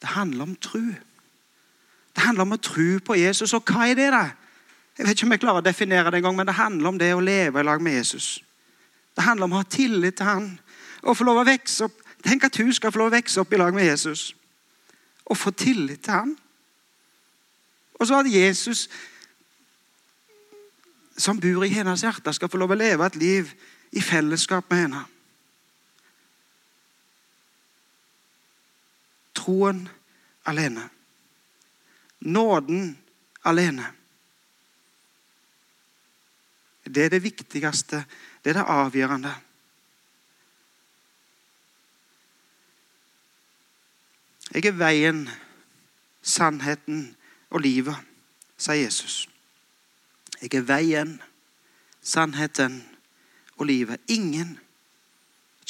Det 0.00 0.08
handler 0.08 0.42
om 0.42 0.56
tru. 0.56 0.94
Det 2.16 2.24
handler 2.24 2.42
om 2.42 2.56
å 2.56 2.62
tro 2.62 2.88
på 3.04 3.18
Jesus. 3.20 3.52
Og 3.52 3.64
hva 3.68 3.88
er 3.90 3.98
det, 3.98 4.10
da? 4.14 4.24
Jeg 4.98 5.06
vet 5.06 5.16
ikke 5.16 5.26
om 5.26 5.34
jeg 5.34 5.42
klarer 5.42 5.60
å 5.60 5.66
definere 5.66 6.10
det 6.10 6.22
engang, 6.22 6.36
men 6.38 6.48
det 6.48 6.56
handler 6.56 6.88
om 6.88 6.98
det 6.98 7.10
å 7.12 7.20
leve 7.20 7.60
i 7.60 7.66
lag 7.66 7.82
med 7.84 7.98
Jesus. 7.98 8.38
Det 9.16 9.24
handler 9.24 9.44
om 9.44 9.56
å 9.56 9.60
ha 9.60 9.68
tillit 9.68 10.16
til 10.16 10.28
han. 10.28 10.48
Og 11.04 11.16
få 11.16 11.26
lov 11.28 11.42
å 11.42 11.46
vokse 11.48 11.84
opp. 11.84 12.00
Tenk 12.24 12.46
at 12.48 12.56
hun 12.56 12.72
skal 12.74 12.92
få 12.92 13.02
lov 13.02 13.12
å 13.12 13.16
vokse 13.16 13.40
opp 13.40 13.52
i 13.52 13.60
lag 13.60 13.76
med 13.76 13.84
Jesus. 13.84 14.30
Og 15.28 15.36
få 15.36 15.52
tillit 15.52 16.02
til 16.04 16.16
han. 16.16 16.32
Og 18.00 18.08
så 18.08 18.20
at 18.20 18.30
Jesus, 18.32 18.86
som 21.16 21.40
bor 21.40 21.64
i 21.64 21.72
hennes 21.72 22.04
hjerte, 22.04 22.32
skal 22.32 22.48
få 22.52 22.60
lov 22.60 22.72
å 22.72 22.80
leve 22.80 23.06
et 23.06 23.20
liv 23.20 23.52
i 23.92 24.00
fellesskap 24.04 24.68
med 24.70 24.82
henne. 24.84 25.04
Troen 29.36 29.84
alene. 30.48 30.88
Nåden 32.20 32.96
alene. 33.44 33.92
Det 36.94 37.04
er 37.04 37.08
det 37.08 37.22
viktigste. 37.22 38.04
Det 38.44 38.50
er 38.50 38.60
det 38.60 38.68
avgjørende. 38.68 39.34
Jeg 44.54 44.64
er 44.64 44.72
veien, 44.78 45.26
sannheten 46.22 47.16
og 47.50 47.60
livet, 47.60 47.96
sier 48.56 48.86
Jesus. 48.86 49.26
Jeg 50.40 50.54
er 50.54 50.64
veien, 50.64 51.18
sannheten 52.00 52.78
og 53.56 53.66
livet. 53.66 54.00
Ingen 54.08 54.58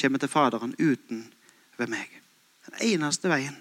kommer 0.00 0.18
til 0.18 0.28
Faderen 0.28 0.74
uten 0.78 1.32
ved 1.78 1.86
meg. 1.86 2.12
Den 2.66 2.74
eneste 2.80 3.28
veien. 3.28 3.56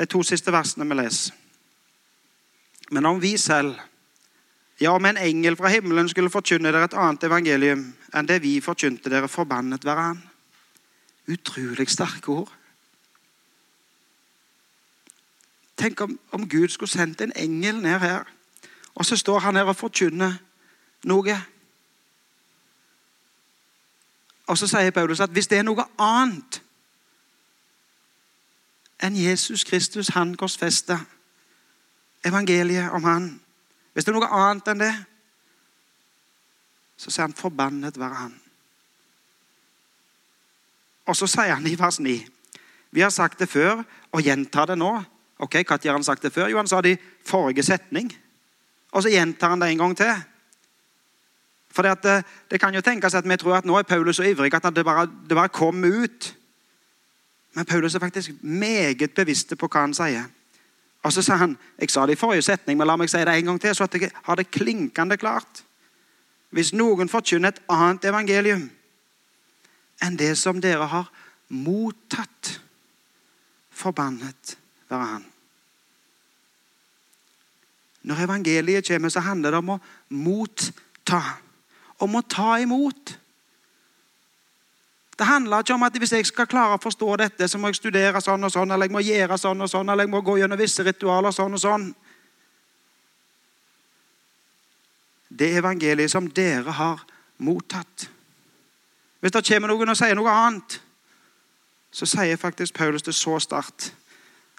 De 0.00 0.06
to 0.06 0.22
siste 0.24 0.52
versene 0.52 0.88
vi 0.88 0.96
leser. 0.96 1.36
Men 2.90 3.06
om 3.06 3.22
vi 3.22 3.36
selv, 3.38 3.74
ja, 4.80 4.90
om 4.90 5.04
en 5.04 5.16
engel 5.16 5.56
fra 5.56 5.68
himmelen 5.68 6.08
skulle 6.08 6.30
forkynne 6.30 6.72
dere 6.72 6.88
et 6.90 6.96
annet 6.98 7.24
evangelium 7.28 7.84
enn 8.14 8.26
det 8.26 8.40
vi 8.42 8.56
forkynte 8.64 9.10
dere, 9.12 9.28
forbannet 9.30 9.84
være 9.86 10.06
han. 10.08 10.22
Utrolig 11.30 11.86
sterke 11.90 12.32
ord. 12.34 12.50
Tenk 15.78 16.00
om, 16.00 16.18
om 16.32 16.48
Gud 16.48 16.68
skulle 16.68 16.90
sendt 16.90 17.20
en 17.20 17.32
engel 17.36 17.78
ned 17.80 17.98
her, 17.98 18.24
og 18.94 19.06
så 19.06 19.16
står 19.16 19.38
han 19.38 19.56
her 19.56 19.70
og 19.70 19.76
forkynner 19.76 20.34
noe. 21.08 21.36
Og 24.50 24.58
så 24.58 24.66
sier 24.66 24.90
Paulus 24.90 25.22
at 25.22 25.30
hvis 25.30 25.46
det 25.48 25.60
er 25.60 25.68
noe 25.68 25.86
annet 26.02 26.60
enn 29.00 29.16
Jesus 29.16 29.64
Kristus, 29.64 30.10
han 30.12 30.34
korsfesta, 30.36 30.98
evangeliet 32.24 32.90
om 32.90 33.04
han 33.04 33.40
Hvis 33.92 34.04
det 34.04 34.12
er 34.12 34.20
noe 34.20 34.30
annet 34.30 34.68
enn 34.70 34.78
det, 34.78 34.92
så 36.96 37.10
sier 37.10 37.26
han 37.26 37.34
'forbannet 37.34 37.98
være 37.98 38.14
han'. 38.14 38.38
Og 41.06 41.16
så 41.16 41.26
sier 41.26 41.54
han 41.54 41.66
i 41.66 41.78
vers 41.78 42.00
9 42.00 42.26
Vi 42.90 43.00
har 43.00 43.10
sagt 43.10 43.38
det 43.38 43.48
før 43.48 43.82
og 44.12 44.22
gjentar 44.22 44.66
det 44.66 44.78
nå. 44.78 45.02
Ok, 45.38 45.54
Når 45.54 45.86
har 45.86 45.92
han 45.92 46.04
sagt 46.04 46.22
det 46.22 46.32
før? 46.32 46.48
Jo, 46.48 46.56
han 46.56 46.68
sa 46.68 46.80
det 46.80 46.90
i 46.90 47.02
forrige 47.24 47.62
setning. 47.62 48.12
Og 48.92 49.02
så 49.02 49.08
gjentar 49.08 49.48
han 49.48 49.60
det 49.60 49.70
en 49.70 49.78
gang 49.78 49.96
til. 49.96 50.14
For 51.70 51.82
det, 51.82 52.02
det, 52.02 52.24
det, 52.50 52.60
kan 52.60 52.74
jo 52.74 52.80
tenkes 52.80 53.14
at 53.14 53.28
vi 53.28 53.36
tror 53.36 53.56
at 53.56 53.64
nå 53.64 53.76
er 53.78 53.82
Paulus 53.82 54.16
så 54.16 54.22
ivrig 54.22 54.54
at 54.54 54.76
det 54.76 54.84
bare, 54.84 55.06
det 55.06 55.36
bare 55.36 55.48
kom 55.48 55.84
ut. 55.84 56.36
Men 57.54 57.64
Paulus 57.64 57.94
er 57.94 57.98
faktisk 57.98 58.30
meget 58.42 59.10
bevisst 59.14 59.54
på 59.58 59.66
hva 59.66 59.80
han 59.80 59.94
sier. 59.94 60.26
Og 61.02 61.12
så 61.12 61.22
sa 61.24 61.38
han 61.40 61.56
jeg 61.80 61.90
sa 61.90 62.04
det 62.06 62.18
i 62.18 62.20
forrige 62.20 62.44
setning, 62.44 62.78
men 62.78 62.88
la 62.88 62.96
meg 63.00 63.10
si 63.10 63.20
det 63.24 63.34
en 63.34 63.52
gang 63.52 63.60
til, 63.60 63.74
så 63.74 63.86
at 63.86 63.96
jeg 63.96 64.10
har 64.12 64.36
det 64.36 64.50
klinkende 64.52 65.16
klart. 65.20 65.64
Hvis 66.50 66.74
noen 66.74 67.08
forkynner 67.08 67.54
et 67.54 67.62
annet 67.70 68.04
evangelium 68.10 68.68
enn 70.00 70.16
det 70.16 70.32
som 70.40 70.60
dere 70.60 70.88
har 70.90 71.10
mottatt, 71.52 72.56
forbannet 73.70 74.56
være 74.90 75.08
han. 75.14 75.26
Når 78.02 78.24
evangeliet 78.24 78.88
kommer, 78.88 79.12
så 79.12 79.20
handler 79.24 79.52
det 79.52 79.60
om 79.60 79.74
å 79.74 79.80
motta. 80.16 81.20
Om 82.00 82.16
å 82.16 82.22
ta 82.24 82.54
imot. 82.62 83.12
Det 85.20 85.26
handler 85.26 85.58
ikke 85.58 85.74
om 85.74 85.82
at 85.82 85.96
hvis 86.00 86.12
jeg 86.16 86.26
skal 86.26 86.46
klare 86.48 86.78
å 86.78 86.80
forstå 86.80 87.16
dette, 87.20 87.44
så 87.48 87.58
må 87.60 87.68
jeg 87.68 87.76
studere 87.76 88.22
sånn 88.24 88.46
og 88.46 88.52
sånn, 88.54 88.70
eller 88.72 88.88
jeg 88.88 88.94
må 88.94 89.02
gjøre 89.04 89.36
sånn 89.36 89.60
og 89.60 89.68
sånn, 89.68 89.90
eller 89.92 90.06
jeg 90.06 90.12
må 90.14 90.22
gå 90.24 90.38
gjennom 90.40 90.56
visse 90.56 90.86
ritualer 90.86 91.34
sånn 91.36 91.58
og 91.58 91.60
sånn. 91.60 91.84
Det 95.28 95.50
evangeliet 95.58 96.08
som 96.08 96.30
dere 96.32 96.72
har 96.78 97.04
mottatt. 97.36 98.06
Hvis 99.20 99.36
det 99.36 99.44
kommer 99.50 99.74
noen 99.74 99.92
og 99.92 100.00
sier 100.00 100.16
noe 100.16 100.32
annet, 100.32 100.78
så 101.92 102.08
sier 102.08 102.40
faktisk 102.40 102.80
Paulus 102.80 103.04
det 103.04 103.12
så 103.12 103.36
sterkt 103.44 103.90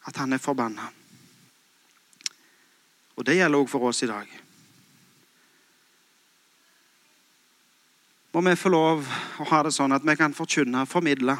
at 0.06 0.22
han 0.22 0.38
er 0.38 0.46
forbanna. 0.46 0.92
Og 3.18 3.26
det 3.26 3.42
gjelder 3.42 3.66
òg 3.66 3.74
for 3.74 3.90
oss 3.90 4.06
i 4.06 4.14
dag. 4.14 4.30
Må 8.34 8.42
vi 8.42 8.56
få 8.56 8.70
lov 8.72 9.08
å 9.40 9.48
ha 9.50 9.64
det 9.64 9.74
sånn 9.76 9.92
at 9.92 10.06
vi 10.08 10.16
kan 10.16 10.34
forkynne 10.34 10.86
og 10.86 10.92
formidle, 10.92 11.36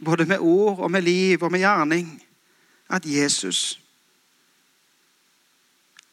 både 0.00 0.26
med 0.26 0.42
ord 0.42 0.80
og 0.80 0.90
med 0.90 1.04
liv 1.06 1.42
og 1.42 1.52
med 1.52 1.62
gjerning, 1.62 2.08
at 2.90 3.06
Jesus 3.06 3.78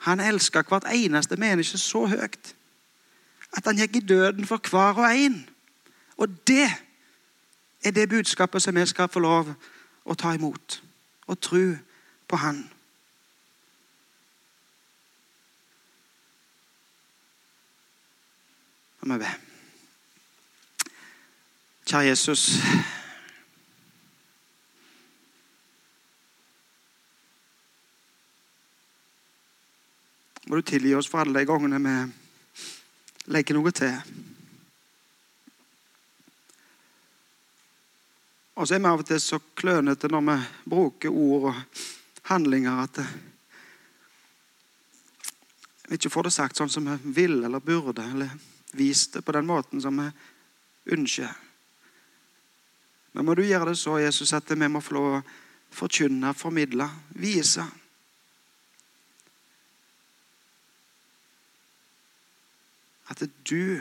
han 0.08 0.20
elska 0.20 0.62
hvert 0.64 0.86
eneste 0.94 1.36
menneske 1.36 1.78
så 1.78 2.06
høyt 2.08 2.54
at 3.58 3.66
han 3.66 3.80
gikk 3.80 3.98
i 3.98 4.06
døden 4.08 4.46
for 4.48 4.62
hver 4.70 5.00
og 5.02 5.08
en. 5.12 5.38
Og 6.18 6.30
det 6.48 6.70
er 7.84 7.92
det 7.92 8.10
budskapet 8.10 8.62
som 8.62 8.76
vi 8.76 8.86
skal 8.86 9.10
få 9.12 9.24
lov 9.24 9.52
å 10.06 10.16
ta 10.16 10.34
imot 10.36 10.82
og 11.28 11.40
tro 11.42 11.66
på 12.28 12.40
Han. 12.40 12.64
La 19.08 19.16
vi 19.16 19.24
be. 19.24 19.47
Kjære 21.88 22.10
Jesus. 22.10 22.42
Må 30.46 30.60
du 30.60 30.66
tilgi 30.68 30.92
oss 31.00 31.08
for 31.08 31.24
alle 31.24 31.40
de 31.40 31.48
gangene 31.48 31.80
vi 31.80 31.94
legger 33.32 33.56
noe 33.56 33.72
til. 33.72 33.96
Og 38.60 38.68
så 38.68 38.76
er 38.76 38.84
vi 38.84 38.92
av 38.92 39.06
og 39.06 39.08
til 39.08 39.24
så 39.24 39.40
klønete 39.56 40.12
når 40.12 40.28
vi 40.28 40.38
bruker 40.76 41.24
ord 41.24 41.50
og 41.54 41.82
handlinger 42.34 42.84
at 42.84 43.04
vi 45.88 45.96
ikke 45.96 46.12
får 46.12 46.28
det 46.28 46.38
sagt 46.42 46.60
sånn 46.60 46.76
som 46.76 46.92
vi 46.92 47.00
vil 47.24 47.40
eller 47.48 47.64
burde, 47.64 48.12
eller 48.12 48.36
vist 48.76 49.16
det 49.16 49.24
på 49.24 49.40
den 49.40 49.48
måten 49.48 49.80
som 49.80 50.04
vi 50.04 50.12
ønsker. 51.00 51.47
Men 53.18 53.26
må 53.26 53.34
du 53.34 53.42
gjøre 53.42 53.72
det 53.72 53.80
så, 53.82 53.96
Jesus, 53.98 54.30
at 54.38 54.52
vi 54.54 54.68
må 54.70 54.78
få 54.78 54.94
lov 54.94 55.06
å 55.10 55.22
forkynne, 55.74 56.36
formidle, 56.38 56.86
vise. 57.18 57.64
At 63.10 63.24
du 63.50 63.80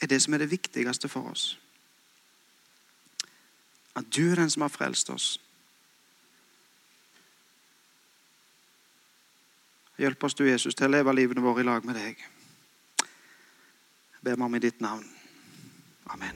er 0.00 0.08
det 0.08 0.22
som 0.24 0.32
er 0.32 0.40
det 0.40 0.54
viktigste 0.54 1.10
for 1.12 1.28
oss. 1.34 1.58
At 3.92 4.08
du 4.08 4.30
er 4.30 4.40
den 4.40 4.48
som 4.54 4.64
har 4.64 4.72
frelst 4.72 5.12
oss. 5.12 5.34
Hjelp 10.00 10.24
oss 10.24 10.38
du, 10.40 10.46
Jesus, 10.48 10.72
til 10.72 10.88
å 10.88 10.96
leve 10.96 11.12
livene 11.12 11.44
våre 11.44 11.60
i 11.60 11.68
lag 11.68 11.84
med 11.84 12.00
deg. 12.00 12.24
Jeg 13.04 14.24
ber 14.24 14.40
meg 14.40 14.48
om 14.48 14.56
i 14.56 14.64
ditt 14.64 14.80
navn. 14.80 15.13
Amen. 16.08 16.34